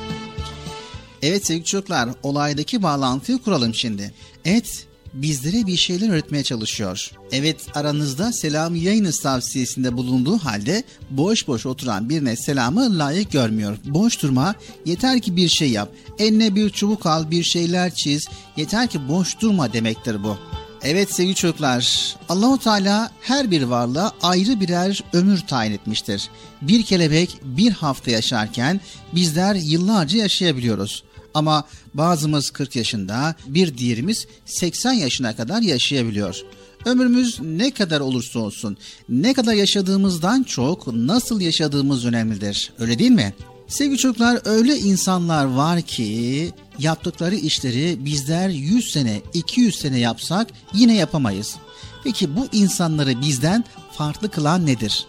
Evet 1.23 1.47
sevgili 1.47 1.65
çocuklar 1.65 2.09
olaydaki 2.23 2.83
bağlantıyı 2.83 3.39
kuralım 3.39 3.75
şimdi. 3.75 4.15
Evet 4.45 4.87
bizlere 5.23 5.67
bir 5.67 5.77
şeyler 5.77 6.09
öğretmeye 6.09 6.45
çalışıyor. 6.45 7.11
Evet 7.33 7.57
aranızda 7.75 8.33
selam 8.33 8.75
yayınız 8.75 9.21
tavsiyesinde 9.21 9.97
bulunduğu 9.97 10.39
halde 10.39 10.85
boş 11.11 11.49
boş 11.49 11.67
oturan 11.67 12.09
birine 12.09 12.37
selamı 12.37 12.99
layık 12.99 13.33
görmüyor. 13.33 13.77
Boş 13.85 14.23
durma 14.23 14.55
yeter 14.85 15.21
ki 15.21 15.37
bir 15.37 15.49
şey 15.49 15.71
yap. 15.71 15.93
Eline 16.19 16.55
bir 16.55 16.71
çubuk 16.71 17.07
al 17.07 17.31
bir 17.31 17.43
şeyler 17.43 17.95
çiz. 17.95 18.29
Yeter 18.57 18.89
ki 18.89 19.09
boş 19.09 19.41
durma 19.41 19.73
demektir 19.73 20.25
bu. 20.25 20.39
Evet 20.83 21.15
sevgili 21.15 21.35
çocuklar, 21.35 22.15
Allahu 22.29 22.59
Teala 22.59 23.11
her 23.21 23.51
bir 23.51 23.63
varlığa 23.63 24.13
ayrı 24.23 24.61
birer 24.61 25.05
ömür 25.13 25.41
tayin 25.41 25.73
etmiştir. 25.73 26.31
Bir 26.63 26.83
kelebek 26.83 27.39
bir 27.43 27.73
hafta 27.73 28.11
yaşarken 28.11 28.81
bizler 29.13 29.55
yıllarca 29.55 30.19
yaşayabiliyoruz. 30.19 31.03
Ama 31.37 31.65
bazımız 31.95 32.51
40 32.51 32.77
yaşında, 32.77 33.35
bir 33.47 33.79
diğerimiz 33.79 34.27
80 34.47 34.93
yaşına 34.93 35.37
kadar 35.37 35.63
yaşayabiliyor. 35.63 36.43
Ömrümüz 36.85 37.41
ne 37.41 37.71
kadar 37.71 38.01
olursa 38.01 38.39
olsun, 38.39 38.77
ne 39.09 39.35
kadar 39.35 39.55
yaşadığımızdan 39.55 40.43
çok 40.43 40.87
nasıl 40.87 41.41
yaşadığımız 41.41 42.05
önemlidir. 42.05 42.73
Öyle 42.79 42.99
değil 42.99 43.11
mi? 43.11 43.35
Sevgili 43.69 43.99
çocuklar 43.99 44.41
öyle 44.45 44.79
insanlar 44.79 45.45
var 45.45 45.83
ki 45.83 46.53
yaptıkları 46.79 47.35
işleri 47.35 48.05
bizler 48.05 48.49
100 48.49 48.93
sene, 48.93 49.23
200 49.35 49.79
sene 49.79 49.99
yapsak 49.99 50.49
yine 50.75 50.95
yapamayız. 50.95 51.57
Peki 52.05 52.37
bu 52.37 52.47
insanları 52.53 53.21
bizden 53.21 53.65
farklı 53.93 54.31
kılan 54.31 54.67
nedir? 54.67 55.07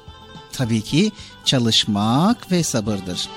Tabii 0.54 0.82
ki 0.82 1.12
çalışmak 1.46 2.52
ve 2.52 2.64
sabırdır. 2.64 3.30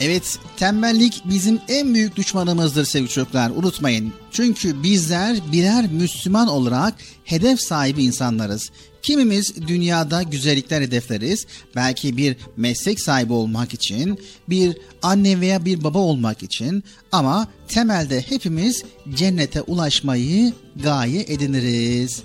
Evet, 0.00 0.38
tembellik 0.56 1.22
bizim 1.24 1.60
en 1.68 1.94
büyük 1.94 2.16
düşmanımızdır 2.16 2.84
sevgili 2.84 3.10
çocuklar. 3.10 3.50
Unutmayın. 3.50 4.12
Çünkü 4.32 4.82
bizler 4.82 5.36
birer 5.52 5.86
Müslüman 5.92 6.48
olarak 6.48 6.94
hedef 7.24 7.60
sahibi 7.60 8.04
insanlarız. 8.04 8.70
Kimimiz 9.02 9.66
dünyada 9.68 10.22
güzellikler 10.22 10.80
hedefleriz. 10.80 11.46
Belki 11.76 12.16
bir 12.16 12.36
meslek 12.56 13.00
sahibi 13.00 13.32
olmak 13.32 13.74
için, 13.74 14.18
bir 14.48 14.76
anne 15.02 15.40
veya 15.40 15.64
bir 15.64 15.84
baba 15.84 15.98
olmak 15.98 16.42
için 16.42 16.84
ama 17.12 17.48
temelde 17.68 18.20
hepimiz 18.20 18.84
cennete 19.14 19.62
ulaşmayı 19.62 20.52
gaye 20.76 21.20
ediniriz. 21.28 22.22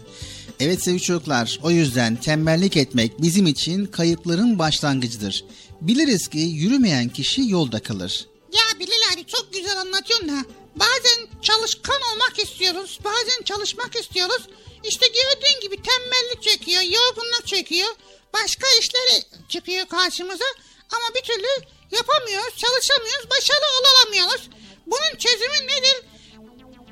Evet 0.60 0.84
sevgili 0.84 1.02
çocuklar, 1.02 1.60
o 1.64 1.72
yüzden 1.72 2.16
tembellik 2.16 2.78
etmek 2.78 3.22
bizim 3.22 3.48
için 3.48 3.86
kayıpların 3.86 4.60
başlangıcıdır. 4.60 5.46
Biliriz 5.82 6.28
ki 6.28 6.38
yürümeyen 6.40 7.10
kişi 7.10 7.50
yolda 7.50 7.80
kalır. 7.84 8.28
Ya 8.54 8.80
Bilal 8.80 9.14
abi 9.14 9.26
çok 9.26 9.54
güzel 9.54 9.80
anlatıyorsun 9.82 10.30
da 10.30 10.46
bazen 10.76 11.28
çalışkan 11.42 12.02
olmak 12.14 12.40
istiyoruz 12.40 13.00
bazen 13.04 13.44
çalışmak 13.46 13.96
istiyoruz. 13.96 14.42
İşte 14.84 15.06
gördüğün 15.08 15.60
gibi 15.62 15.76
tembellik 15.76 16.42
çekiyor 16.44 16.82
yorgunluk 16.82 17.48
çekiyor 17.48 17.90
başka 18.34 18.68
işler 18.80 19.22
çıkıyor 19.50 19.86
karşımıza 19.86 20.46
ama 20.92 21.16
bir 21.16 21.22
türlü 21.22 21.48
yapamıyoruz 21.92 22.58
çalışamıyoruz 22.58 23.30
başarılı 23.30 23.66
olamıyoruz. 23.82 24.50
Bunun 24.88 25.18
çözümü 25.18 25.68
nedir? 25.68 26.02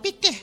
Bitti. 0.04 0.34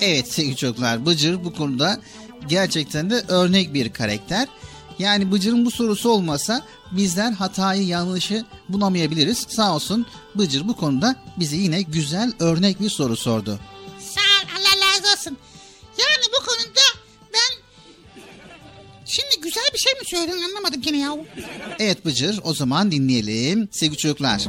Evet 0.00 0.32
sevgili 0.32 0.56
çocuklar 0.56 1.06
Bıcır 1.06 1.44
bu 1.44 1.54
konuda 1.54 2.00
gerçekten 2.48 3.10
de 3.10 3.24
örnek 3.28 3.74
bir 3.74 3.92
karakter. 3.92 4.48
Yani 5.02 5.32
Bıcır'ın 5.32 5.64
bu 5.64 5.70
sorusu 5.70 6.10
olmasa 6.10 6.66
bizler 6.92 7.32
hatayı 7.32 7.86
yanlışı 7.86 8.44
bulamayabiliriz. 8.68 9.46
Sağ 9.48 9.74
olsun 9.74 10.06
Bıcır 10.34 10.68
bu 10.68 10.76
konuda 10.76 11.16
bize 11.36 11.56
yine 11.56 11.82
güzel 11.82 12.32
örnek 12.38 12.80
bir 12.80 12.90
soru 12.90 13.16
sordu. 13.16 13.60
Sağ 14.00 14.20
ol 14.20 14.48
Allah 14.58 14.86
razı 14.86 15.12
olsun. 15.12 15.36
Yani 15.98 16.24
bu 16.40 16.46
konuda 16.46 16.80
ben 17.34 17.62
şimdi 19.04 19.40
güzel 19.42 19.64
bir 19.74 19.78
şey 19.78 19.92
mi 19.92 20.00
söyledin 20.04 20.42
anlamadım 20.42 20.82
gene 20.82 20.98
ya. 20.98 21.16
Evet 21.78 22.04
Bıcır 22.04 22.40
o 22.44 22.54
zaman 22.54 22.92
dinleyelim 22.92 23.68
sevgili 23.72 23.98
çocuklar. 23.98 24.42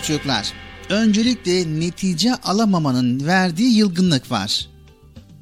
Sevgili 0.00 0.18
çocuklar. 0.18 0.52
Öncelikle 0.88 1.80
netice 1.80 2.34
alamamanın 2.34 3.26
verdiği 3.26 3.76
yılgınlık 3.76 4.30
var. 4.30 4.68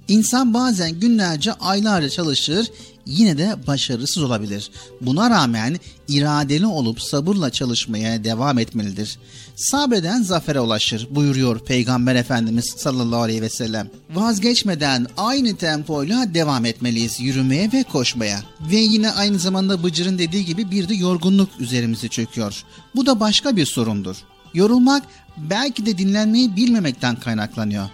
İnsan 0.08 0.54
bazen 0.54 1.00
günlerce 1.00 1.52
aylarca 1.52 2.08
çalışır 2.08 2.66
yine 3.06 3.38
de 3.38 3.56
başarısız 3.66 4.22
olabilir. 4.22 4.70
Buna 5.00 5.30
rağmen 5.30 5.76
iradeli 6.08 6.66
olup 6.66 7.02
sabırla 7.02 7.50
çalışmaya 7.50 8.24
devam 8.24 8.58
etmelidir. 8.58 9.18
Sabreden 9.56 10.22
zafere 10.22 10.60
ulaşır 10.60 11.08
buyuruyor 11.10 11.58
Peygamber 11.58 12.14
Efendimiz 12.14 12.74
sallallahu 12.76 13.20
aleyhi 13.20 13.42
ve 13.42 13.48
sellem. 13.48 13.90
Vazgeçmeden 14.14 15.06
aynı 15.16 15.56
tempoyla 15.56 16.34
devam 16.34 16.64
etmeliyiz 16.64 17.20
yürümeye 17.20 17.72
ve 17.72 17.82
koşmaya. 17.82 18.40
Ve 18.60 18.76
yine 18.76 19.10
aynı 19.10 19.38
zamanda 19.38 19.82
Bıcır'ın 19.82 20.18
dediği 20.18 20.44
gibi 20.44 20.70
bir 20.70 20.88
de 20.88 20.94
yorgunluk 20.94 21.48
üzerimize 21.58 22.08
çöküyor. 22.08 22.64
Bu 22.96 23.06
da 23.06 23.20
başka 23.20 23.56
bir 23.56 23.66
sorundur. 23.66 24.16
Yorulmak 24.54 25.02
belki 25.36 25.86
de 25.86 25.98
dinlenmeyi 25.98 26.56
bilmemekten 26.56 27.16
kaynaklanıyor. 27.20 27.88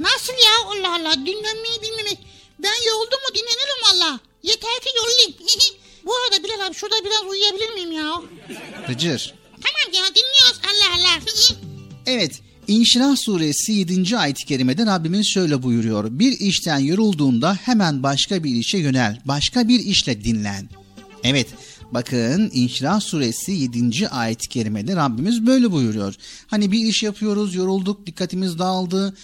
Nasıl 0.00 0.32
ya 0.32 0.52
Allah 0.66 0.94
Allah 0.94 1.14
dinlenmeyi 1.14 1.82
bilmemek. 1.82 2.18
Ben 2.62 2.88
yoruldum 2.88 3.20
mu 3.28 3.34
dinlenirim 3.34 3.80
valla. 3.84 4.20
Yeter 4.42 4.80
ki 4.80 4.88
yorulayım. 4.96 5.32
Bu 6.04 6.12
arada 6.16 6.44
Bilal 6.44 6.66
abi 6.66 6.74
şurada 6.74 6.94
biraz 7.04 7.30
uyuyabilir 7.30 7.74
miyim 7.74 7.92
ya? 7.92 8.12
Bıcır. 8.88 9.34
Tamam 9.50 9.94
ya 9.94 10.14
dinliyoruz 10.14 10.60
Allah 10.64 10.94
Allah. 10.96 11.20
Evet, 12.06 12.40
İnşirah 12.68 13.16
suresi 13.16 13.72
7. 13.72 14.16
ayet-i 14.18 14.44
kerimede 14.46 14.86
Rabbimiz 14.86 15.26
şöyle 15.26 15.62
buyuruyor. 15.62 16.04
Bir 16.10 16.40
işten 16.40 16.78
yorulduğunda 16.78 17.54
hemen 17.54 18.02
başka 18.02 18.44
bir 18.44 18.50
işe 18.54 18.78
yönel, 18.78 19.20
başka 19.24 19.68
bir 19.68 19.80
işle 19.80 20.24
dinlen. 20.24 20.68
Evet, 21.24 21.46
bakın 21.92 22.50
İnşirah 22.54 23.00
suresi 23.00 23.52
7. 23.52 24.08
ayet-i 24.08 24.48
kerimede 24.48 24.96
Rabbimiz 24.96 25.46
böyle 25.46 25.72
buyuruyor. 25.72 26.14
Hani 26.46 26.72
bir 26.72 26.78
iş 26.78 27.02
yapıyoruz, 27.02 27.54
yorulduk, 27.54 28.06
dikkatimiz 28.06 28.58
dağıldı, 28.58 29.14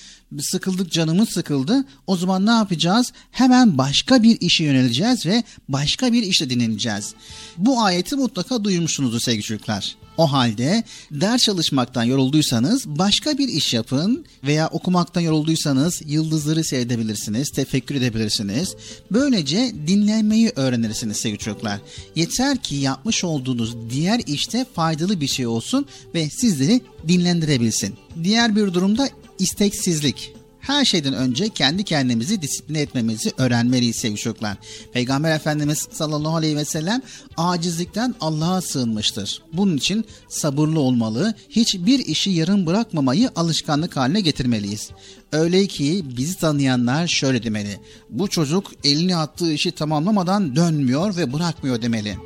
sıkıldık, 0.41 0.93
canımız 0.93 1.29
sıkıldı. 1.29 1.85
O 2.07 2.17
zaman 2.17 2.47
ne 2.47 2.51
yapacağız? 2.51 3.13
Hemen 3.31 3.79
başka 3.79 4.23
bir 4.23 4.41
işe 4.41 4.65
yöneleceğiz 4.65 5.27
ve 5.27 5.45
başka 5.69 6.13
bir 6.13 6.23
işle 6.23 6.51
dinleneceğiz. 6.51 7.15
Bu 7.57 7.83
ayeti 7.83 8.17
mutlaka 8.17 8.65
duymuşsunuzdur 8.65 9.21
sevgili 9.21 9.43
çocuklar. 9.43 9.97
O 10.17 10.33
halde 10.33 10.85
ders 11.11 11.43
çalışmaktan 11.43 12.05
yorulduysanız 12.05 12.87
başka 12.87 13.39
bir 13.39 13.49
iş 13.49 13.75
yapın 13.75 14.25
veya 14.45 14.69
okumaktan 14.69 15.21
yorulduysanız 15.21 16.03
yıldızları 16.07 16.65
seyredebilirsiniz, 16.65 17.51
tefekkür 17.51 17.95
edebilirsiniz. 17.95 18.77
Böylece 19.11 19.73
dinlenmeyi 19.87 20.53
öğrenirsiniz 20.57 21.17
sevgili 21.17 21.39
çocuklar. 21.39 21.81
Yeter 22.17 22.57
ki 22.57 22.75
yapmış 22.75 23.25
olduğunuz 23.25 23.77
diğer 23.91 24.21
işte 24.27 24.67
faydalı 24.75 25.21
bir 25.21 25.27
şey 25.27 25.47
olsun 25.47 25.87
ve 26.15 26.31
sizleri 26.31 26.81
dinlendirebilsin. 27.09 27.95
Diğer 28.25 28.57
bir 28.57 28.75
durumda 28.75 29.09
isteksizlik. 29.39 30.35
Her 30.67 30.85
şeyden 30.85 31.15
önce 31.15 31.49
kendi 31.49 31.85
kendimizi 31.85 32.43
disipline 32.43 32.81
etmemizi 32.81 33.33
öğrenmeliyiz 33.39 33.97
sevgili 33.97 34.21
çocuklar. 34.21 34.57
Peygamber 34.93 35.37
Efendimiz 35.37 35.89
sallallahu 35.93 36.37
aleyhi 36.37 36.57
ve 36.57 36.65
sellem 36.65 37.03
acizlikten 37.37 38.15
Allah'a 38.21 38.61
sığınmıştır. 38.61 39.43
Bunun 39.53 39.77
için 39.77 40.05
sabırlı 40.29 40.81
olmalı, 40.81 41.35
hiçbir 41.51 41.99
işi 41.99 42.31
yarım 42.31 42.67
bırakmamayı 42.67 43.31
alışkanlık 43.37 43.97
haline 43.97 44.21
getirmeliyiz. 44.21 44.91
Öyle 45.33 45.67
ki 45.67 46.05
bizi 46.17 46.39
tanıyanlar 46.39 47.07
şöyle 47.07 47.43
demeli. 47.43 47.81
Bu 48.11 48.29
çocuk 48.29 48.73
elini 48.85 49.17
attığı 49.17 49.53
işi 49.53 49.73
tamamlamadan 49.73 50.57
dönmüyor 50.57 51.17
ve 51.17 51.33
bırakmıyor 51.33 51.83
demeli. 51.83 52.17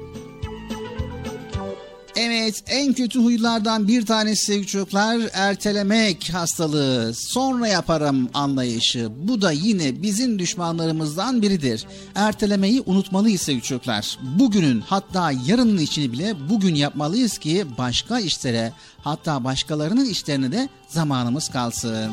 Evet 2.20 2.62
en 2.66 2.92
kötü 2.92 3.18
huylardan 3.18 3.88
bir 3.88 4.06
tanesi 4.06 4.44
sevgili 4.44 4.66
çocuklar 4.66 5.20
ertelemek 5.32 6.30
hastalığı 6.34 7.14
sonra 7.14 7.68
yaparım 7.68 8.30
anlayışı 8.34 9.08
bu 9.28 9.42
da 9.42 9.52
yine 9.52 10.02
bizim 10.02 10.38
düşmanlarımızdan 10.38 11.42
biridir. 11.42 11.86
Ertelemeyi 12.14 12.82
unutmalıyız 12.86 13.40
sevgili 13.40 13.62
çocuklar. 13.62 14.18
Bugünün 14.22 14.80
hatta 14.80 15.30
yarının 15.46 15.78
işini 15.78 16.12
bile 16.12 16.34
bugün 16.50 16.74
yapmalıyız 16.74 17.38
ki 17.38 17.66
başka 17.78 18.20
işlere 18.20 18.72
hatta 19.00 19.44
başkalarının 19.44 20.06
işlerine 20.06 20.52
de 20.52 20.68
zamanımız 20.88 21.48
kalsın. 21.48 22.12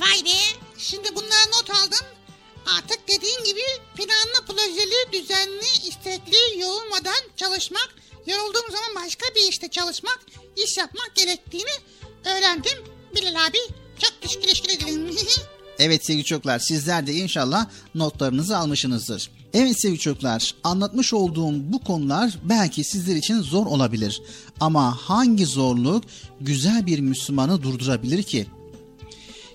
Vay 0.00 0.24
be 0.24 0.38
şimdi 0.78 1.08
bunları 1.14 1.48
not 1.52 1.70
aldım. 1.70 2.15
Artık 2.66 3.08
dediğin 3.08 3.44
gibi 3.44 3.60
planlı 3.96 4.46
projeli, 4.46 5.12
düzenli, 5.12 5.88
istekli, 5.88 6.60
yorulmadan 6.60 7.22
çalışmak, 7.36 7.94
yorulduğum 8.26 8.70
zaman 8.70 9.04
başka 9.04 9.26
bir 9.36 9.48
işte 9.48 9.68
çalışmak, 9.68 10.20
iş 10.64 10.76
yapmak 10.76 11.12
gerektiğini 11.14 11.70
öğrendim. 12.24 12.78
Bilal 13.14 13.46
abi 13.46 13.58
çok 13.98 14.22
teşekkür 14.22 14.48
teşekkür 14.48 14.70
ederim. 14.70 15.16
Evet 15.78 16.06
sevgili 16.06 16.24
çocuklar 16.24 16.58
sizler 16.58 17.06
de 17.06 17.12
inşallah 17.12 17.66
notlarınızı 17.94 18.56
almışsınızdır. 18.58 19.30
Evet 19.54 19.80
sevgili 19.80 19.98
çocuklar 19.98 20.54
anlatmış 20.64 21.12
olduğum 21.12 21.72
bu 21.72 21.84
konular 21.84 22.38
belki 22.44 22.84
sizler 22.84 23.16
için 23.16 23.40
zor 23.40 23.66
olabilir. 23.66 24.22
Ama 24.60 24.96
hangi 24.96 25.46
zorluk 25.46 26.04
güzel 26.40 26.86
bir 26.86 26.98
Müslümanı 26.98 27.62
durdurabilir 27.62 28.22
ki? 28.22 28.46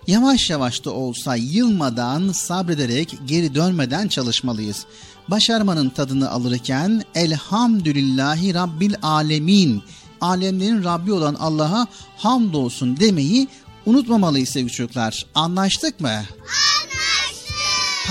Yavaş 0.08 0.50
yavaş 0.50 0.86
da 0.86 0.92
olsa 0.92 1.36
yılmadan 1.36 2.32
sabrederek 2.32 3.18
geri 3.26 3.56
dönmeden 3.56 4.08
çalışmalıyız. 4.08 4.86
Başarmanın 5.28 5.90
tadını 5.90 6.32
alırken 6.32 7.04
elhamdülillahi 7.16 8.54
rabbil 8.54 8.94
alemin 9.02 9.84
alemlerin 10.22 10.84
Rabbi 10.84 11.14
olan 11.14 11.36
Allah'a 11.36 11.88
hamdolsun 12.18 12.98
demeyi 13.00 13.48
unutmamalıyız 13.86 14.50
sevgili 14.50 14.72
çocuklar. 14.72 15.26
Anlaştık 15.36 16.00
mı? 16.00 16.10
Anlaştık. 16.10 16.71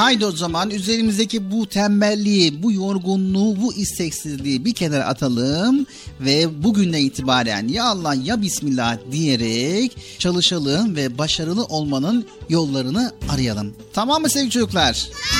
Haydi 0.01 0.26
o 0.26 0.32
zaman 0.32 0.70
üzerimizdeki 0.70 1.51
bu 1.51 1.66
tembelliği, 1.66 2.62
bu 2.62 2.72
yorgunluğu, 2.72 3.61
bu 3.61 3.74
isteksizliği 3.74 4.64
bir 4.64 4.74
kenara 4.74 5.05
atalım 5.05 5.86
ve 6.20 6.62
bugünden 6.64 6.98
itibaren 6.98 7.68
ya 7.68 7.84
Allah 7.84 8.14
ya 8.14 8.42
Bismillah 8.42 8.98
diyerek 9.12 9.96
çalışalım 10.18 10.96
ve 10.96 11.18
başarılı 11.18 11.64
olmanın 11.64 12.26
yollarını 12.48 13.12
arayalım. 13.28 13.74
Tamam 13.92 14.22
mı 14.22 14.28
sevgili 14.28 14.51
çocuklar? 14.51 15.09
Ey 15.34 15.39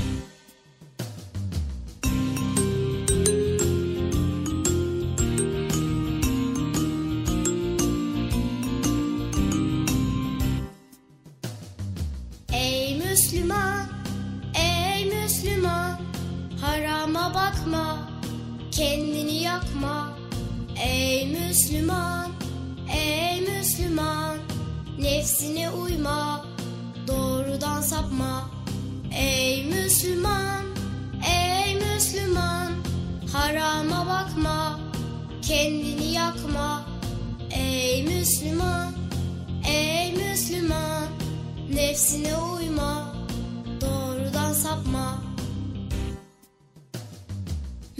Müslüman, 21.61 22.31
ey 22.93 23.41
Müslüman, 23.41 24.37
nefsine 24.99 25.71
uyma, 25.71 26.45
doğrudan 27.07 27.81
sapma. 27.81 28.49
Ey 29.13 29.65
Müslüman, 29.65 30.65
ey 31.29 31.75
Müslüman, 31.75 32.71
harama 33.33 34.05
bakma, 34.07 34.79
kendini 35.41 36.11
yakma. 36.11 36.85
Ey 37.51 38.03
Müslüman, 38.03 38.93
ey 39.67 40.13
Müslüman, 40.13 41.07
nefsine 41.73 42.37
uyma, 42.37 43.15
doğrudan 43.81 44.53
sapma. 44.53 45.30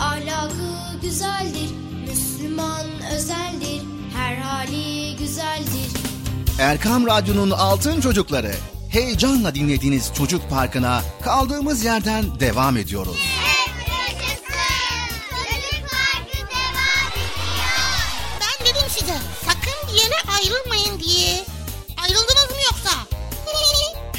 ahlakı 0.00 1.00
güzeldir. 1.02 1.70
Müslüman 2.08 2.86
özeldir, 3.16 3.82
her 4.16 4.36
hali 4.36 5.16
güzeldir. 5.16 5.90
Erkam 6.60 7.06
Radyo'nun 7.06 7.50
Altın 7.50 8.00
Çocukları. 8.00 8.52
Heyecanla 8.90 9.54
dinlediğiniz 9.54 10.12
Çocuk 10.14 10.50
Parkı'na 10.50 11.02
kaldığımız 11.22 11.84
yerden 11.84 12.40
devam 12.40 12.76
ediyoruz. 12.76 13.16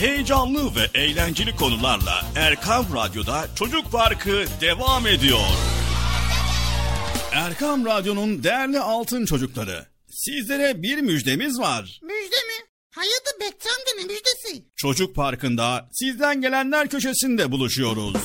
Heyecanlı 0.02 0.76
ve 0.76 1.00
eğlenceli 1.00 1.56
konularla 1.56 2.26
Erkam 2.36 2.86
Radyo'da 2.96 3.48
Çocuk 3.56 3.92
Parkı 3.92 4.46
devam 4.62 5.08
ediyor. 5.08 5.40
Erkam 7.32 7.86
Radyo'nun 7.86 8.44
değerli 8.44 8.80
altın 8.80 9.26
çocukları. 9.26 9.86
Sizlere 10.10 10.82
bir 10.82 11.02
müjdemiz 11.02 11.60
var. 11.60 12.00
Müjde 12.04 12.36
mi? 12.36 12.68
Hayatı 12.92 13.40
Bekçam'da 13.40 13.92
ne 13.98 14.04
müjdesi? 14.04 14.66
Çocuk 14.76 15.16
Parkı'nda 15.16 15.90
sizden 15.92 16.42
gelenler 16.42 16.88
köşesinde 16.88 17.52
buluşuyoruz. 17.52 18.16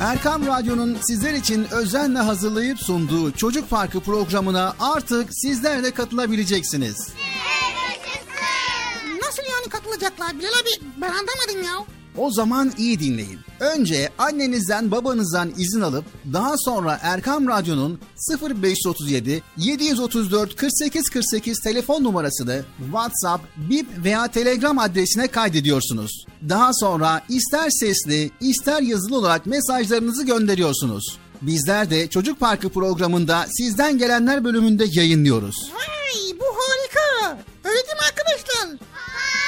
Erkam 0.00 0.46
Radyo'nun 0.46 0.98
sizler 1.06 1.34
için 1.34 1.66
özenle 1.72 2.18
hazırlayıp 2.18 2.78
sunduğu 2.78 3.32
Çocuk 3.32 3.70
Parkı 3.70 4.00
programına 4.00 4.76
artık 4.80 5.28
sizler 5.32 5.82
de 5.82 5.90
katılabileceksiniz. 5.90 6.96
Nasıl 6.96 7.57
yani 9.68 9.82
katılacaklar 9.82 10.38
Bilal 10.38 10.48
abi? 10.48 10.84
Ben 11.00 11.08
anlamadım 11.08 11.62
ya. 11.64 11.84
O 12.16 12.30
zaman 12.30 12.72
iyi 12.78 13.00
dinleyin. 13.00 13.38
Önce 13.60 14.10
annenizden 14.18 14.90
babanızdan 14.90 15.52
izin 15.58 15.80
alıp 15.80 16.04
daha 16.32 16.54
sonra 16.58 16.98
Erkam 17.02 17.48
Radyo'nun 17.48 18.00
0537 18.60 19.42
734 19.56 20.56
48 20.56 21.10
48 21.10 21.60
telefon 21.60 22.04
numarasını 22.04 22.64
WhatsApp, 22.78 23.44
Bip 23.56 23.86
veya 24.04 24.28
Telegram 24.28 24.78
adresine 24.78 25.28
kaydediyorsunuz. 25.28 26.24
Daha 26.48 26.70
sonra 26.74 27.22
ister 27.28 27.70
sesli 27.70 28.30
ister 28.40 28.82
yazılı 28.82 29.16
olarak 29.16 29.46
mesajlarınızı 29.46 30.26
gönderiyorsunuz. 30.26 31.18
Bizler 31.42 31.90
de 31.90 32.08
Çocuk 32.08 32.40
Parkı 32.40 32.68
programında 32.68 33.46
sizden 33.58 33.98
gelenler 33.98 34.44
bölümünde 34.44 34.84
yayınlıyoruz. 34.90 35.56
Vay 35.72 36.38
bu 36.40 36.44
harika. 36.44 37.38
Öyle 37.64 37.76
değil 37.76 37.96
mi 37.96 38.06
arkadaşlar? 38.08 38.66
Harika. 38.92 39.47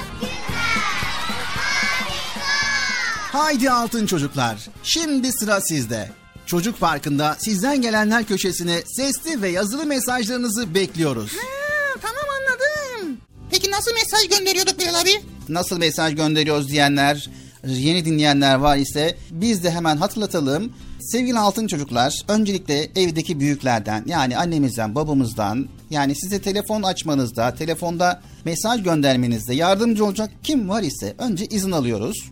Haydi 3.31 3.71
altın 3.71 4.05
çocuklar, 4.05 4.69
şimdi 4.83 5.31
sıra 5.31 5.61
sizde. 5.61 6.09
Çocuk 6.45 6.79
Parkı'nda 6.79 7.35
sizden 7.39 7.81
gelenler 7.81 8.23
köşesine 8.25 8.81
sesli 8.85 9.41
ve 9.41 9.49
yazılı 9.49 9.85
mesajlarınızı 9.85 10.75
bekliyoruz. 10.75 11.31
Ha, 11.33 11.99
tamam 12.01 12.23
anladım. 12.39 13.17
Peki 13.51 13.71
nasıl 13.71 13.91
mesaj 13.93 14.39
gönderiyorduk 14.39 14.79
Bilal 14.79 15.01
abi? 15.01 15.21
Nasıl 15.49 15.77
mesaj 15.77 16.15
gönderiyoruz 16.15 16.69
diyenler, 16.69 17.29
yeni 17.65 18.05
dinleyenler 18.05 18.55
var 18.55 18.77
ise 18.77 19.17
biz 19.31 19.63
de 19.63 19.71
hemen 19.71 19.97
hatırlatalım. 19.97 20.73
Sevgili 21.01 21.39
altın 21.39 21.67
çocuklar, 21.67 22.13
öncelikle 22.27 22.89
evdeki 22.95 23.39
büyüklerden 23.39 24.03
yani 24.07 24.37
annemizden, 24.37 24.95
babamızdan 24.95 25.69
yani 25.89 26.15
size 26.15 26.41
telefon 26.41 26.83
açmanızda, 26.83 27.55
telefonda 27.55 28.21
mesaj 28.45 28.83
göndermenizde 28.83 29.53
yardımcı 29.53 30.05
olacak 30.05 30.31
kim 30.43 30.69
var 30.69 30.83
ise 30.83 31.15
önce 31.17 31.45
izin 31.45 31.71
alıyoruz. 31.71 32.31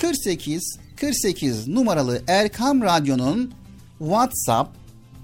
48 0.00 0.78
48 0.96 1.68
numaralı 1.68 2.22
Erkam 2.28 2.82
Radyo'nun 2.82 3.54
WhatsApp, 3.98 4.70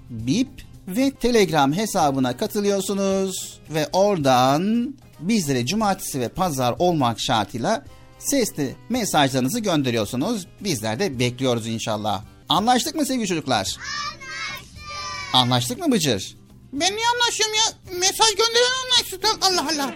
Bip 0.09 0.49
ve 0.87 1.11
Telegram 1.11 1.73
hesabına 1.73 2.37
katılıyorsunuz 2.37 3.59
ve 3.69 3.87
oradan 3.93 4.93
bizlere 5.19 5.65
cumartesi 5.65 6.19
ve 6.19 6.27
pazar 6.27 6.75
olmak 6.79 7.19
şartıyla 7.19 7.85
sesli 8.19 8.75
mesajlarınızı 8.89 9.59
gönderiyorsunuz. 9.59 10.47
Bizler 10.61 10.99
de 10.99 11.19
bekliyoruz 11.19 11.67
inşallah. 11.67 12.23
Anlaştık 12.49 12.95
mı 12.95 13.05
sevgili 13.05 13.27
çocuklar? 13.27 13.57
Anlaştık. 13.57 15.33
Anlaştık 15.33 15.79
mı 15.79 15.91
Bıcır? 15.91 16.35
Ben 16.73 16.95
niye 16.95 17.05
anlaşıyorum 17.15 17.55
ya? 17.55 17.97
Mesaj 17.99 18.29
gönderen 18.29 18.73
anlaşsın. 18.83 19.19
Allah 19.41 19.67
Allah. 19.73 19.93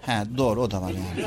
He 0.00 0.38
doğru 0.38 0.62
o 0.62 0.70
da 0.70 0.82
var 0.82 0.90
yani. 0.90 1.26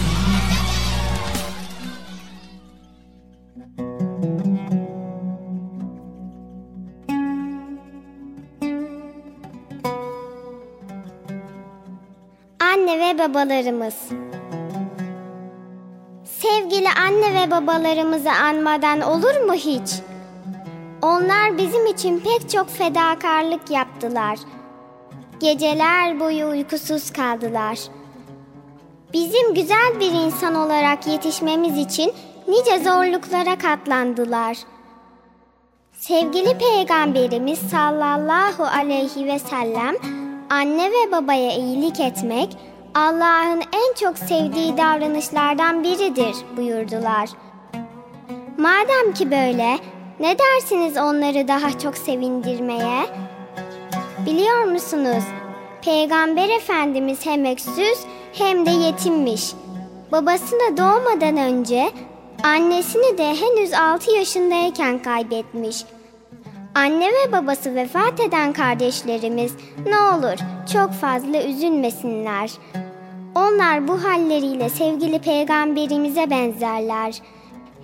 Babalarımız. 13.21 13.95
Sevgili 16.23 16.87
anne 17.07 17.33
ve 17.33 17.51
babalarımızı 17.51 18.31
anmadan 18.31 19.01
olur 19.01 19.45
mu 19.45 19.53
hiç? 19.53 19.89
Onlar 21.01 21.57
bizim 21.57 21.85
için 21.85 22.19
pek 22.19 22.49
çok 22.49 22.69
fedakarlık 22.69 23.71
yaptılar. 23.71 24.39
Geceler 25.39 26.19
boyu 26.19 26.47
uykusuz 26.47 27.11
kaldılar. 27.11 27.79
Bizim 29.13 29.53
güzel 29.53 29.99
bir 29.99 30.11
insan 30.11 30.55
olarak 30.55 31.07
yetişmemiz 31.07 31.77
için 31.77 32.13
nice 32.47 32.79
zorluklara 32.79 33.57
katlandılar. 33.57 34.57
Sevgili 35.93 36.57
Peygamberimiz 36.57 37.59
sallallahu 37.59 38.63
aleyhi 38.63 39.25
ve 39.25 39.39
sellem 39.39 39.95
anne 40.49 40.91
ve 40.91 41.11
babaya 41.11 41.55
iyilik 41.55 41.99
etmek 41.99 42.57
Allah'ın 42.95 43.61
en 43.61 43.93
çok 43.99 44.17
sevdiği 44.17 44.77
davranışlardan 44.77 45.83
biridir 45.83 46.35
buyurdular. 46.57 47.29
Madem 48.57 49.13
ki 49.13 49.31
böyle, 49.31 49.77
ne 50.19 50.35
dersiniz 50.39 50.97
onları 50.97 51.47
daha 51.47 51.79
çok 51.79 51.97
sevindirmeye? 51.97 53.05
Biliyor 54.25 54.63
musunuz? 54.63 55.23
Peygamber 55.81 56.49
Efendimiz 56.49 57.25
hem 57.25 57.45
öksüz 57.45 57.99
hem 58.33 58.65
de 58.65 58.71
yetimmiş. 58.71 59.53
Babasını 60.11 60.77
doğmadan 60.77 61.37
önce 61.37 61.91
annesini 62.43 63.17
de 63.17 63.35
henüz 63.35 63.73
6 63.73 64.11
yaşındayken 64.11 64.99
kaybetmiş. 64.99 65.83
Anne 66.75 67.07
ve 67.07 67.31
babası 67.31 67.75
vefat 67.75 68.19
eden 68.19 68.53
kardeşlerimiz 68.53 69.55
ne 69.85 69.99
olur 69.99 70.37
çok 70.73 70.91
fazla 70.91 71.43
üzülmesinler. 71.43 72.51
Onlar 73.35 73.87
bu 73.87 74.03
halleriyle 74.03 74.69
sevgili 74.69 75.19
peygamberimize 75.19 76.29
benzerler. 76.29 77.21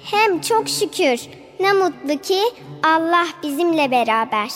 Hem 0.04 0.42
çok 0.42 0.70
şükür 0.70 1.22
ne 1.60 1.74
mutlu 1.74 2.22
ki 2.22 2.40
Allah 2.84 3.26
bizimle 3.44 3.92
beraber. 3.92 4.50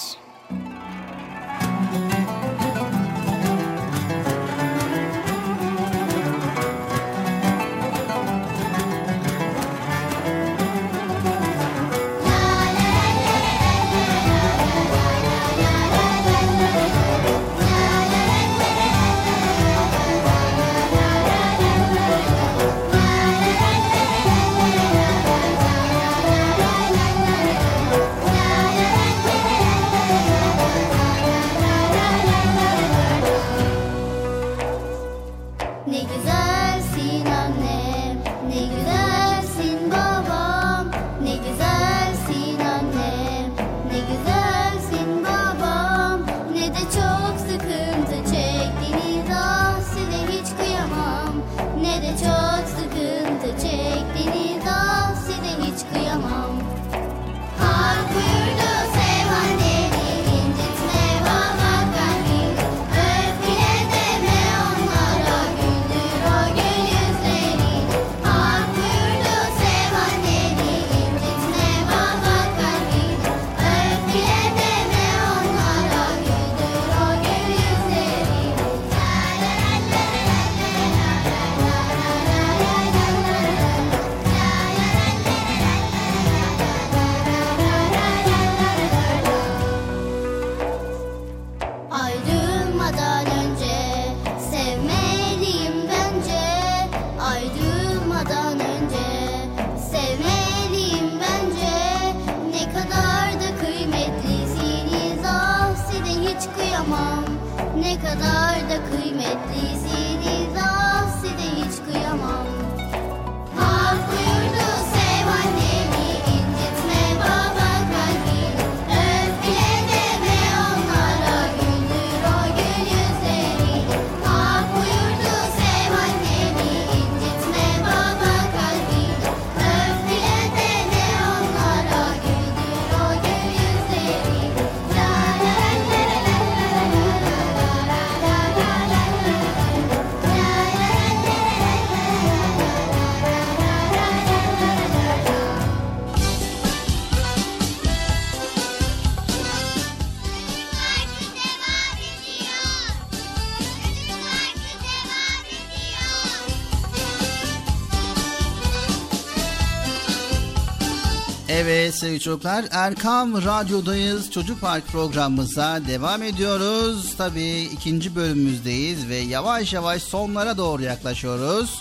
Evet 161.92 162.00
sevgili 162.00 162.20
çocuklar 162.20 162.66
Erkam 162.72 163.34
Radyo'dayız. 163.34 164.32
Çocuk 164.32 164.62
Park 164.62 164.88
programımıza 164.88 165.80
devam 165.88 166.24
ediyoruz. 166.24 167.16
Tabii 167.18 167.62
ikinci 167.62 168.16
bölümümüzdeyiz 168.16 169.10
ve 169.10 169.16
yavaş 169.16 169.74
yavaş 169.74 170.04
sonlara 170.04 170.58
doğru 170.58 170.84
yaklaşıyoruz. 170.84 171.81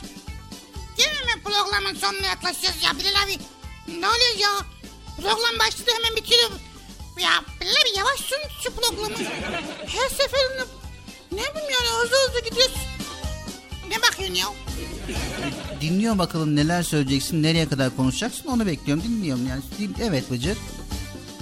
Bakalım 16.41 16.57
neler 16.57 16.83
söyleyeceksin, 16.83 17.43
nereye 17.43 17.69
kadar 17.69 17.97
konuşacaksın 17.97 18.49
onu 18.49 18.67
bekliyorum. 18.67 19.05
Dinliyorum 19.05 19.47
yani. 19.49 19.63
Evet 20.03 20.31
Bıcır. 20.31 20.59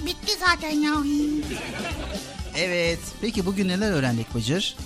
Bitti 0.05 0.33
zaten 0.39 0.69
ya. 0.69 0.93
Evet. 2.57 2.99
Peki 3.21 3.45
bugün 3.45 3.67
neler 3.67 3.91
öğrendik 3.91 4.35
Bıcır? 4.35 4.77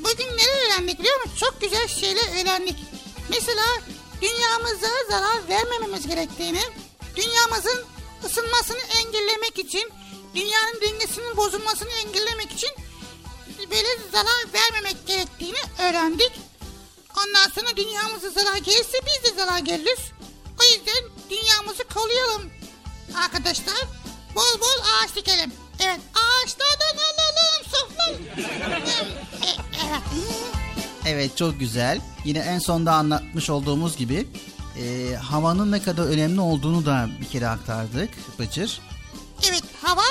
Bugün 0.00 0.26
neler 0.26 0.66
öğrendik 0.66 0.98
biliyor 0.98 1.20
musun? 1.20 1.36
Çok 1.36 1.60
güzel 1.60 1.88
şeyler 1.88 2.42
öğrendik. 2.42 2.76
Mesela 3.30 3.64
dünyamıza 4.22 4.88
zarar 5.08 5.48
vermememiz 5.48 6.06
gerektiğini, 6.06 6.62
dünyamızın 7.16 7.84
ısınmasını 8.24 8.82
engellemek 8.98 9.58
için, 9.58 9.90
dünyanın 10.34 10.80
dengesinin 10.80 11.36
bozulmasını 11.36 11.90
engellemek 11.90 12.52
için 12.52 12.70
böyle 13.70 13.88
zarar 14.12 14.52
vermemek 14.54 15.06
gerektiğini 15.06 15.58
öğrendik. 15.78 16.32
Ondan 17.18 17.50
sonra 17.54 17.76
dünyamıza 17.76 18.30
zarar 18.30 18.56
gelirse 18.56 18.98
biz 19.06 19.30
de 19.30 19.36
zarar 19.36 19.58
geliriz. 19.58 19.98
O 20.60 20.64
yüzden 20.64 21.04
dünyamızı 21.30 21.84
koruyalım 21.94 22.50
arkadaşlar. 23.24 23.74
Bol 24.34 24.60
bol 24.60 24.82
ağaç 24.84 25.16
dikelim. 25.16 25.52
Evet 25.80 26.00
ağaçlardan 26.14 26.96
alalım 27.04 27.64
soflar. 27.72 28.14
evet. 29.86 30.02
Evet 31.06 31.36
çok 31.36 31.60
güzel. 31.60 32.00
Yine 32.24 32.38
en 32.38 32.58
sonda 32.58 32.92
anlatmış 32.92 33.50
olduğumuz 33.50 33.96
gibi 33.96 34.28
e, 34.78 35.14
havanın 35.14 35.72
ne 35.72 35.82
kadar 35.82 36.02
önemli 36.04 36.40
olduğunu 36.40 36.86
da 36.86 37.08
bir 37.20 37.28
kere 37.28 37.48
aktardık 37.48 38.38
Bıcır. 38.38 38.80
Evet 39.48 39.62
hava 39.82 40.02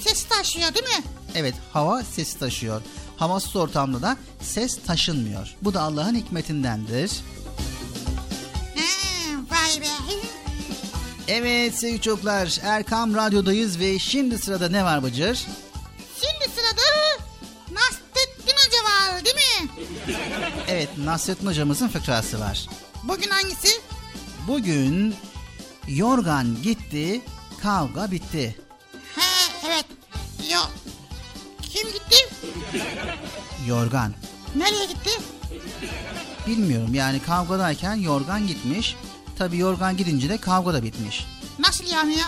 ses 0.00 0.24
taşıyor 0.24 0.74
değil 0.74 0.84
mi? 0.84 1.04
Evet 1.34 1.54
hava 1.72 2.02
sesi 2.02 2.38
taşıyor. 2.38 2.82
Havasız 3.22 3.56
ortamda 3.56 4.02
da 4.02 4.16
ses 4.40 4.78
taşınmıyor. 4.86 5.54
Bu 5.62 5.74
da 5.74 5.82
Allah'ın 5.82 6.14
hikmetindendir. 6.14 7.10
Ha, 8.76 8.82
vay 9.50 9.80
be. 9.80 9.86
Evet 11.28 11.78
sevgili 11.78 12.00
çocuklar 12.00 12.58
Erkam 12.62 13.14
Radyo'dayız 13.14 13.78
ve 13.78 13.98
şimdi 13.98 14.38
sırada 14.38 14.68
ne 14.68 14.84
var 14.84 15.02
Bıcır? 15.02 15.46
Şimdi 16.20 16.54
sırada 16.54 16.82
Nasrettin 17.70 18.52
Hoca 18.52 18.84
var 18.84 19.24
değil 19.24 19.36
mi? 19.36 19.70
Evet 20.68 20.88
Nasrettin 20.98 21.46
hocamızın 21.46 21.88
fıkrası 21.88 22.40
var. 22.40 22.68
Bugün 23.02 23.30
hangisi? 23.30 23.68
Bugün 24.48 25.14
yorgan 25.88 26.62
gitti, 26.62 27.20
kavga 27.62 28.10
bitti. 28.10 28.56
Yorgan. 33.66 34.14
Nereye 34.56 34.84
gitti? 34.86 35.10
Bilmiyorum 36.46 36.94
yani 36.94 37.20
kavgadayken 37.22 37.94
yorgan 37.94 38.46
gitmiş. 38.46 38.96
Tabi 39.38 39.58
yorgan 39.58 39.96
gidince 39.96 40.28
de 40.28 40.36
kavga 40.36 40.74
da 40.74 40.82
bitmiş. 40.82 41.26
Nasıl 41.58 41.84
yani 41.92 42.18
ya? 42.18 42.26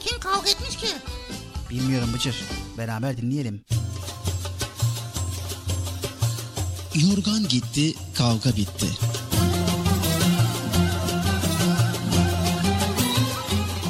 Kim 0.00 0.20
kavga 0.20 0.50
etmiş 0.50 0.76
ki? 0.76 0.86
Bilmiyorum 1.70 2.08
Bıcır. 2.14 2.36
Beraber 2.78 3.16
dinleyelim. 3.16 3.64
Yorgan 6.94 7.48
gitti, 7.48 7.94
kavga 8.14 8.56
bitti. 8.56 8.86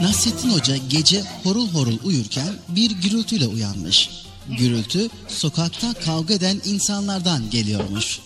Nasrettin 0.02 0.50
Hoca 0.50 0.76
gece 0.76 1.22
horul 1.42 1.68
horul 1.68 1.98
uyurken 2.04 2.54
bir 2.68 2.90
gürültüyle 2.90 3.46
uyanmış. 3.46 4.10
Gürültü 4.48 5.08
sokakta 5.28 5.94
kavga 5.94 6.34
eden 6.34 6.60
insanlardan 6.64 7.50
geliyormuş. 7.50 8.20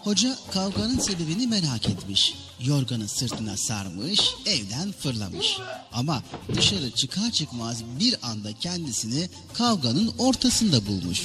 Hoca 0.00 0.36
kavganın 0.52 0.98
sebebini 0.98 1.46
merak 1.46 1.88
etmiş. 1.88 2.34
Yorganı 2.60 3.08
sırtına 3.08 3.56
sarmış, 3.56 4.34
evden 4.46 4.92
fırlamış. 4.92 5.58
Ama 5.92 6.22
dışarı 6.54 6.90
çıkar 6.90 7.30
çıkmaz 7.30 7.84
bir 8.00 8.16
anda 8.22 8.52
kendisini 8.52 9.28
kavganın 9.54 10.12
ortasında 10.18 10.86
bulmuş. 10.86 11.24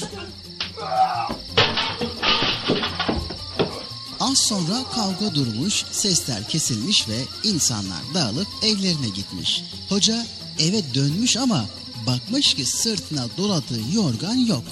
Az 4.24 4.38
sonra 4.38 4.84
kavga 4.96 5.36
durmuş, 5.36 5.86
sesler 5.92 6.48
kesilmiş 6.48 7.10
ve 7.10 7.18
insanlar 7.44 8.02
dağılıp 8.14 8.48
evlerine 8.64 9.10
gitmiş. 9.10 9.64
Hoca 9.90 10.26
eve 10.60 10.94
dönmüş 10.94 11.38
ama 11.38 11.66
bakmış 12.08 12.54
ki 12.54 12.66
sırtına 12.66 13.28
doladığı 13.38 13.96
yorgan 13.96 14.36
yok. 14.36 14.64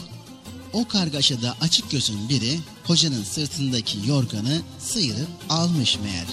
O 0.74 0.88
kargaşada 0.88 1.56
açık 1.62 1.92
gözün 1.92 2.30
biri 2.30 2.60
hocanın 2.84 3.24
sırtındaki 3.24 3.98
yorganı 4.08 4.62
sıyırıp 4.80 5.30
almış 5.50 6.00
meğer. 6.00 6.28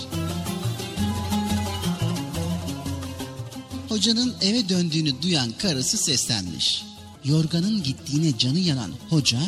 Hocanın 3.88 4.34
eve 4.40 4.68
döndüğünü 4.68 5.22
duyan 5.22 5.52
karısı 5.52 5.96
seslenmiş. 5.96 6.84
Yorganın 7.24 7.82
gittiğine 7.82 8.38
canı 8.38 8.58
yanan 8.58 8.90
hoca 9.10 9.40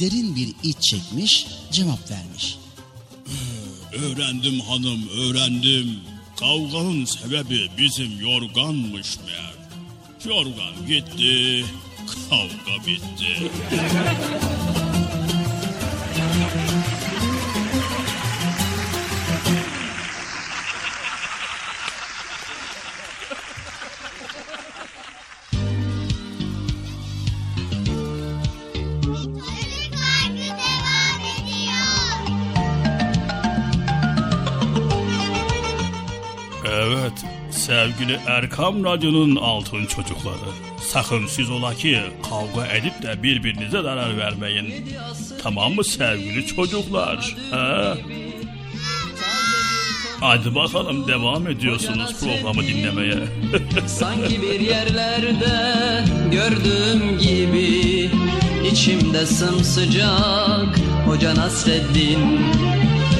derin 0.00 0.36
bir 0.36 0.54
iç 0.62 0.82
çekmiş, 0.82 1.46
cevap 1.72 2.10
vermiş. 2.10 2.63
Öğrendim 3.92 4.60
hanım 4.60 5.08
öğrendim. 5.08 6.00
Kavganın 6.40 7.04
sebebi 7.04 7.70
bizim 7.78 8.20
yorganmış 8.20 9.18
meğer. 9.26 9.54
Yorgan 10.24 10.86
gitti, 10.86 11.64
kavga 12.30 12.86
bitti. 12.86 13.50
sevgili 37.66 38.18
Erkam 38.26 38.84
Radyo'nun 38.84 39.36
altın 39.36 39.86
çocukları. 39.86 40.50
Sakın 40.80 41.26
siz 41.26 41.50
ola 41.50 41.74
ki 41.74 42.00
kavga 42.30 42.66
edip 42.66 43.02
de 43.02 43.22
birbirinize 43.22 43.82
zarar 43.82 44.16
vermeyin. 44.16 44.88
Tamam 45.42 45.74
mı 45.74 45.84
sevgili 45.84 46.46
çocuklar? 46.46 47.36
He? 47.50 47.94
Hadi 50.20 50.54
bakalım 50.54 51.08
devam 51.08 51.48
ediyorsunuz 51.48 52.20
programı 52.20 52.62
dinlemeye. 52.62 53.18
Sanki 53.86 54.42
bir 54.42 54.60
yerlerde 54.60 56.04
gördüğüm 56.32 57.18
gibi 57.18 58.10
içimde 58.72 59.26
sımsıcak 59.26 60.78
Hoca 61.06 61.34
Nasreddin 61.34 62.44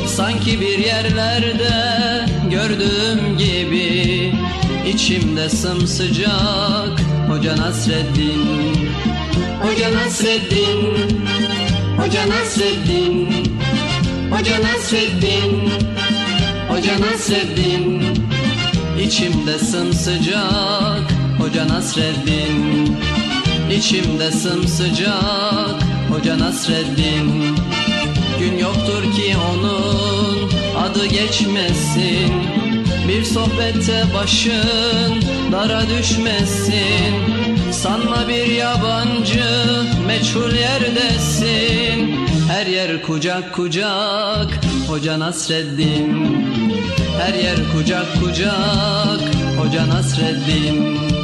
Sanki 0.06 0.60
bir 0.60 0.78
yerlerde 0.78 2.26
gördüğüm 2.50 3.38
gibi 3.38 4.13
içimde 4.86 5.48
sımsıcak 5.48 7.00
Hoca 7.28 7.56
Nasreddin. 7.56 8.46
Hoca 9.62 9.94
Nasreddin. 9.94 11.20
Hoca 11.98 12.28
Nasreddin. 12.28 13.28
Hoca 14.30 14.62
Nasreddin. 14.62 15.70
Hoca 16.68 17.00
Nasreddin. 17.00 18.02
İçimde 19.00 19.58
sımsıcak 19.58 21.12
Hoca 21.38 21.68
Nasreddin. 21.68 22.96
İçimde 23.76 24.30
sımsıcak 24.30 25.82
Hoca 26.10 26.38
Nasreddin. 26.38 27.56
Gün 28.38 28.58
yoktur 28.58 29.02
ki 29.02 29.34
onun 29.50 30.50
adı 30.84 31.06
geçmesin 31.06 32.63
Bir 33.08 33.24
sohbette 33.24 34.04
başın 34.14 35.22
dara 35.52 35.82
düşmesin. 35.88 37.14
Sanma 37.72 38.28
bir 38.28 38.46
yabancı 38.46 39.44
meçhul 40.06 40.54
yerdesin. 40.54 42.16
Her 42.48 42.66
yer 42.66 43.02
kucak 43.02 43.54
kucak 43.54 44.60
Hoca 44.88 45.18
Nasreddin. 45.18 46.26
Her 47.20 47.34
yer 47.34 47.56
kucak 47.72 48.06
kucak 48.20 49.20
Hoca 49.58 49.88
Nasreddin 49.88 51.23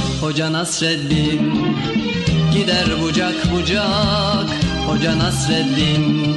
Hoca 0.21 0.51
Nasreddin. 0.51 1.75
Gider 2.53 3.01
bucak 3.01 3.51
bucak 3.51 4.49
Hoca 4.87 5.19
Nasreddin. 5.19 6.35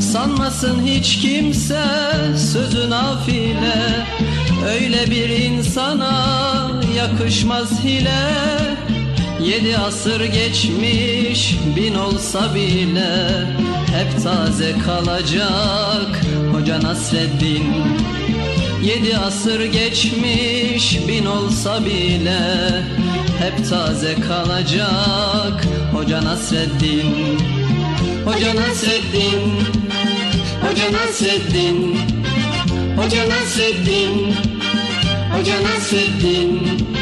Sanmasın 0.00 0.86
hiç 0.86 1.20
kimse 1.20 1.84
sözü 2.52 2.90
nafile 2.90 4.06
Öyle 4.66 5.10
bir 5.10 5.28
insana 5.28 6.42
yakışmaz 6.96 7.84
hile 7.84 8.52
Yedi 9.44 9.78
asır 9.78 10.24
geçmiş 10.24 11.56
bin 11.76 11.94
olsa 11.94 12.54
bile 12.54 13.46
Hep 13.92 14.22
taze 14.22 14.74
kalacak 14.86 16.20
Hoca 16.52 16.82
Nasreddin. 16.82 17.64
Yedi 18.82 19.16
asır 19.16 19.64
geçmiş 19.64 21.08
bin 21.08 21.26
olsa 21.26 21.84
bile 21.84 22.82
Hep 23.38 23.68
taze 23.70 24.14
kalacak 24.14 25.66
Hoca 25.92 26.24
Nasreddin. 26.24 27.38
Hoca 28.24 28.56
Nasreddin. 28.56 29.40
Hoca 30.62 30.92
Nasreddin. 30.92 31.98
Hoca 32.96 33.28
Nasreddin. 33.28 34.34
Hoca 35.32 35.62
Nasreddin 35.62 37.01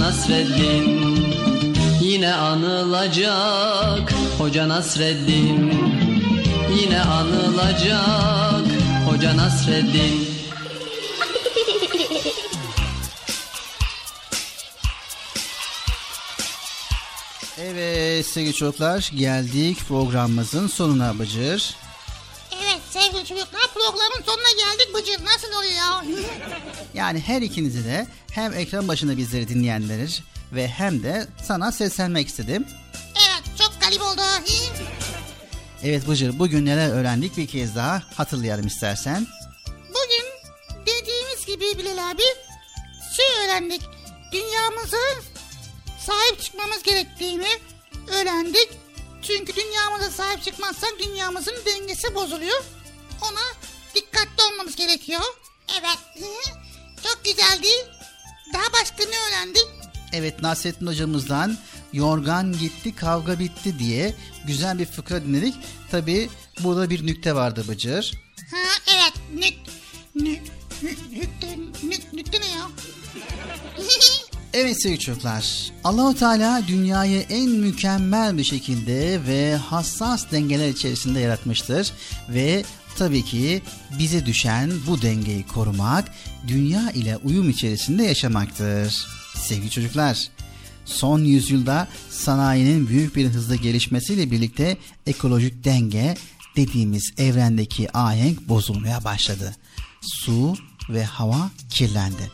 Nasreddin 0.00 1.16
Yine 2.00 2.34
anılacak 2.34 4.12
Hoca 4.38 4.68
Nasreddin 4.68 5.72
Yine 6.80 7.00
anılacak 7.00 8.66
Hoca 9.06 9.36
Nasreddin 9.36 10.28
Evet 17.58 18.26
sevgili 18.26 18.54
çocuklar 18.54 19.10
geldik 19.14 19.78
programımızın 19.88 20.66
sonuna 20.66 21.18
Bıcır. 21.18 21.76
Evet 22.64 22.80
sevgili 22.90 23.24
çocuklar 23.24 23.62
programın 23.74 24.22
sonuna 24.26 24.50
geldik 24.58 24.94
Bıcır. 24.94 25.24
Nasıl 25.24 25.48
oluyor 25.58 25.72
ya? 25.72 26.04
Yani 26.94 27.20
her 27.20 27.42
ikinizi 27.42 27.84
de 27.84 28.06
hem 28.30 28.52
ekran 28.54 28.88
başında 28.88 29.16
bizleri 29.16 29.48
dinleyenleri 29.48 30.08
ve 30.52 30.68
hem 30.68 31.02
de 31.02 31.26
sana 31.46 31.72
seslenmek 31.72 32.28
istedim. 32.28 32.66
evet 33.14 33.58
çok 33.58 33.80
garip 33.80 34.02
oldu. 34.02 34.20
Evet 35.82 36.08
Bıcır 36.08 36.38
bugün 36.38 36.66
neler 36.66 36.90
öğrendik 36.90 37.36
bir 37.36 37.46
kez 37.46 37.76
daha 37.76 38.02
hatırlayalım 38.14 38.66
istersen. 38.66 39.26
Bugün 39.88 40.26
dediğimiz 40.86 41.46
gibi 41.46 41.78
Bilal 41.78 42.10
abi 42.10 42.22
şey 43.16 43.44
öğrendik. 43.44 43.82
Dünyamıza 44.32 44.96
sahip 46.06 46.40
çıkmamız 46.42 46.82
gerektiğini 46.82 47.48
öğrendik. 48.08 48.68
Çünkü 49.22 49.56
dünyamıza 49.56 50.10
sahip 50.10 50.42
çıkmazsak 50.44 50.92
dünyamızın 50.98 51.54
dengesi 51.66 52.14
bozuluyor. 52.14 52.62
Ona 53.22 53.70
dikkatli 53.94 54.42
olmamız 54.52 54.76
gerekiyor. 54.76 55.20
Evet. 55.80 55.98
Çok 57.02 57.24
güzeldi. 57.24 57.68
Daha 58.52 58.72
başka 58.80 59.04
ne 59.04 59.16
öğrendik? 59.28 59.66
Evet 60.12 60.42
Nasrettin 60.42 60.86
hocamızdan 60.86 61.58
yorgan 61.92 62.52
gitti 62.52 62.94
kavga 62.94 63.38
bitti 63.38 63.78
diye 63.78 64.14
güzel 64.46 64.78
bir 64.78 64.86
fıkra 64.86 65.24
dinledik. 65.24 65.54
Tabi 65.90 66.30
burada 66.60 66.90
bir 66.90 67.06
nükte 67.06 67.34
vardı 67.34 67.64
Bıcır. 67.68 68.12
Ha 68.50 68.92
evet. 68.94 69.12
Nük, 69.34 69.54
nük, 70.14 70.42
nük, 70.82 71.12
nükte, 71.12 71.58
nük, 71.82 72.12
nükte 72.12 72.40
ne 72.40 72.46
ya? 72.46 72.68
Evet 74.54 74.82
sevgili 74.82 74.98
çocuklar. 74.98 75.70
Allahu 75.84 76.14
Teala 76.14 76.62
dünyayı 76.68 77.20
en 77.30 77.50
mükemmel 77.50 78.38
bir 78.38 78.44
şekilde 78.44 79.20
ve 79.26 79.56
hassas 79.56 80.30
dengeler 80.32 80.68
içerisinde 80.68 81.20
yaratmıştır 81.20 81.92
ve 82.28 82.64
tabii 82.98 83.24
ki 83.24 83.62
bize 83.98 84.26
düşen 84.26 84.72
bu 84.86 85.02
dengeyi 85.02 85.46
korumak, 85.46 86.12
dünya 86.48 86.90
ile 86.90 87.16
uyum 87.16 87.50
içerisinde 87.50 88.04
yaşamaktır. 88.04 89.06
Sevgili 89.36 89.70
çocuklar, 89.70 90.28
son 90.84 91.24
yüzyılda 91.24 91.88
sanayinin 92.10 92.88
büyük 92.88 93.16
bir 93.16 93.26
hızla 93.28 93.56
gelişmesiyle 93.56 94.30
birlikte 94.30 94.76
ekolojik 95.06 95.64
denge 95.64 96.16
dediğimiz 96.56 97.12
evrendeki 97.18 97.96
ahenk 97.96 98.48
bozulmaya 98.48 99.04
başladı. 99.04 99.56
Su 100.00 100.56
ve 100.90 101.04
hava 101.04 101.50
kirlendi. 101.70 102.30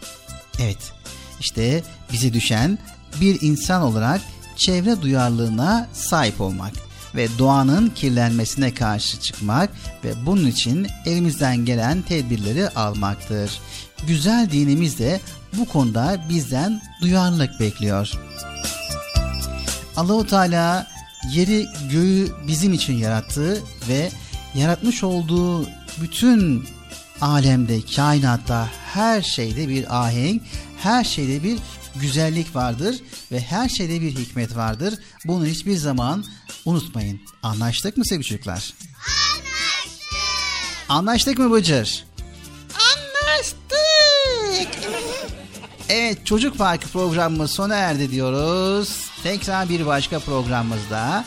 Evet, 0.59 0.93
işte 1.41 1.83
bize 2.13 2.33
düşen 2.33 2.79
bir 3.21 3.39
insan 3.41 3.83
olarak 3.83 4.21
çevre 4.57 5.03
duyarlılığına 5.03 5.89
sahip 5.93 6.41
olmak 6.41 6.86
ve 7.17 7.29
doğanın 7.39 7.91
kirlenmesine 7.91 8.75
karşı 8.75 9.21
çıkmak 9.21 9.71
ve 10.05 10.27
bunun 10.27 10.47
için 10.47 10.87
elimizden 11.07 11.57
gelen 11.57 12.03
tedbirleri 12.03 12.69
almaktır. 12.69 13.61
Güzel 14.07 14.51
dinimiz 14.51 14.99
de 14.99 15.21
bu 15.53 15.65
konuda 15.65 16.21
bizden 16.29 16.83
duyarlılık 17.01 17.61
bekliyor. 17.61 18.13
Allahu 19.97 20.27
Teala 20.27 20.87
yeri 21.33 21.67
göğü 21.91 22.33
bizim 22.49 22.73
için 22.73 22.93
yarattığı 22.93 23.63
ve 23.89 24.11
yaratmış 24.55 25.05
olduğu 25.05 25.69
bütün 26.03 26.65
alemde, 27.21 27.81
kainatta 27.97 28.69
her 28.95 29.23
şeyde 29.23 29.69
bir 29.69 30.05
ahenk, 30.05 30.43
her 30.79 31.05
şeyde 31.05 31.43
bir 31.43 31.59
güzellik 32.01 32.57
vardır 32.57 32.97
ve 33.33 33.41
her 33.41 33.69
şeyde 33.69 34.01
bir 34.01 34.17
hikmet 34.17 34.57
vardır. 34.57 34.95
Bunu 35.25 35.47
hiçbir 35.47 35.77
zaman 35.77 36.25
unutmayın. 36.67 37.21
Anlaştık 37.43 37.97
mı 37.97 38.05
sevgili 38.05 38.27
çocuklar? 38.29 38.75
Anlaştık. 39.07 40.19
Anlaştık 40.89 41.39
mı 41.39 41.51
Bıcır? 41.53 42.05
Anlaştık. 42.75 43.67
Evet 45.89 46.27
Çocuk 46.27 46.59
Parkı 46.59 46.89
programımız 46.89 47.51
sona 47.51 47.75
erdi 47.75 48.11
diyoruz. 48.11 49.01
Tekrar 49.23 49.69
bir 49.69 49.87
başka 49.87 50.19
programımızda 50.19 51.25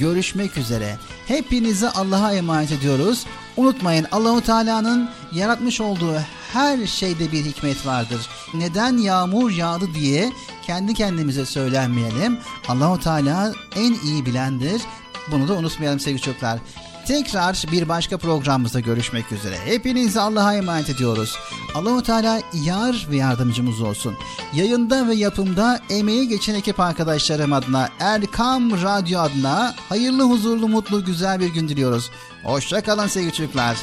görüşmek 0.00 0.56
üzere. 0.56 0.96
Hepinizi 1.26 1.88
Allah'a 1.88 2.34
emanet 2.34 2.72
ediyoruz. 2.72 3.26
Unutmayın 3.56 4.06
Allahu 4.12 4.40
Teala'nın 4.40 5.10
yaratmış 5.32 5.80
olduğu 5.80 6.14
her 6.52 6.86
şeyde 6.86 7.32
bir 7.32 7.44
hikmet 7.44 7.86
vardır. 7.86 8.28
Neden 8.54 8.96
yağmur 8.96 9.50
yağdı 9.50 9.94
diye 9.94 10.32
kendi 10.68 10.94
kendimize 10.94 11.46
söylenmeyelim. 11.46 12.38
Allahu 12.68 13.00
Teala 13.00 13.52
en 13.76 13.92
iyi 13.92 14.26
bilendir. 14.26 14.82
Bunu 15.30 15.48
da 15.48 15.54
unutmayalım 15.54 16.00
sevgili 16.00 16.20
çocuklar. 16.20 16.58
Tekrar 17.06 17.64
bir 17.72 17.88
başka 17.88 18.18
programımızda 18.18 18.80
görüşmek 18.80 19.32
üzere. 19.32 19.58
Hepinizi 19.64 20.20
Allah'a 20.20 20.54
emanet 20.54 20.90
ediyoruz. 20.90 21.36
Allahu 21.74 22.02
Teala 22.02 22.40
yar 22.52 23.06
ve 23.10 23.16
yardımcımız 23.16 23.80
olsun. 23.80 24.16
Yayında 24.54 25.08
ve 25.08 25.14
yapımda 25.14 25.80
emeği 25.90 26.28
geçen 26.28 26.54
ekip 26.54 26.80
arkadaşlarım 26.80 27.52
adına 27.52 27.88
Erkam 28.00 28.82
Radyo 28.82 29.20
adına 29.20 29.74
hayırlı, 29.88 30.22
huzurlu, 30.22 30.68
mutlu, 30.68 31.04
güzel 31.04 31.40
bir 31.40 31.48
gün 31.48 31.68
diliyoruz. 31.68 32.10
Hoşça 32.44 32.80
kalın 32.82 33.06
sevgili 33.06 33.32
çocuklar. 33.32 33.76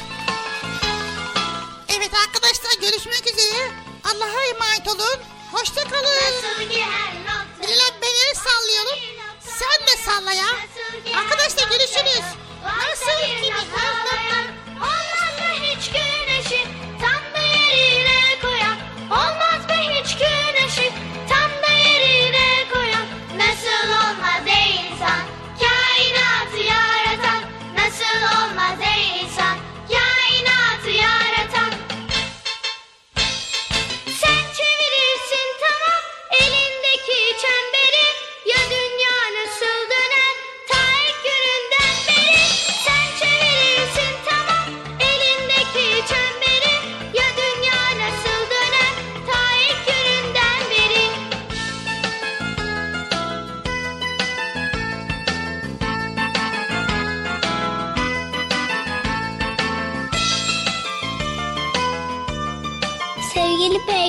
Evet 1.88 2.10
arkadaşlar 2.26 2.80
görüşmek 2.80 3.22
üzere. 3.26 3.70
Allah'a 4.04 4.54
emanet 4.54 4.88
olun. 4.88 5.35
Hoşça 5.56 5.82
kalın. 5.88 6.04
Bilal 7.62 7.92
ben 8.02 8.14
el 8.28 8.34
sallıyorum. 8.34 8.98
Sen 9.40 9.86
de 9.86 10.02
salla 10.04 10.32
ya. 10.32 10.46
Arkadaşlar 11.18 11.68
görüşürüz. 11.68 12.24
Nasıl 12.64 13.20
ki 13.20 13.42
bir 13.42 13.52
Olmaz 14.80 15.38
mı 15.38 15.54
hiç 15.62 15.90
güneşi 15.90 16.68
tam 17.00 17.34
da 17.34 17.46
yerine 17.46 18.40
koyan? 18.42 18.76
Olmaz 19.10 19.45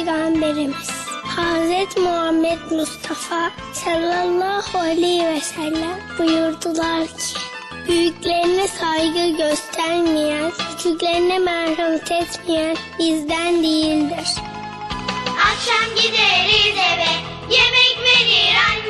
Peygamberimiz 0.07 0.89
Hazreti 1.35 1.99
Muhammed 1.99 2.71
Mustafa 2.71 3.51
sallallahu 3.73 4.79
aleyhi 4.79 5.25
ve 5.25 5.39
sellem 5.39 5.99
buyurdular 6.19 7.07
ki 7.07 7.39
Büyüklerine 7.87 8.67
saygı 8.67 9.37
göstermeyen, 9.37 10.51
küçüklerine 10.51 11.39
merhamet 11.39 12.11
etmeyen 12.11 12.77
bizden 12.99 13.63
değildir. 13.63 14.29
Akşam 15.37 15.95
gideriz 15.95 16.75
eve 16.93 17.13
yemek 17.49 17.97
verir 18.03 18.55
annemiz 18.69 18.86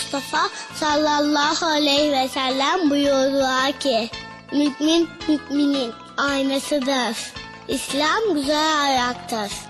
Mustafa 0.00 0.48
sallallahu 0.74 1.66
aleyhi 1.66 2.12
ve 2.12 2.28
sellem 2.28 2.90
buyurdular 2.90 3.72
ki 3.72 4.10
Mümin 4.52 5.08
müminin 5.28 5.92
aynasıdır. 6.16 7.32
İslam 7.68 8.34
güzel 8.34 8.82
ayaktır. 8.82 9.69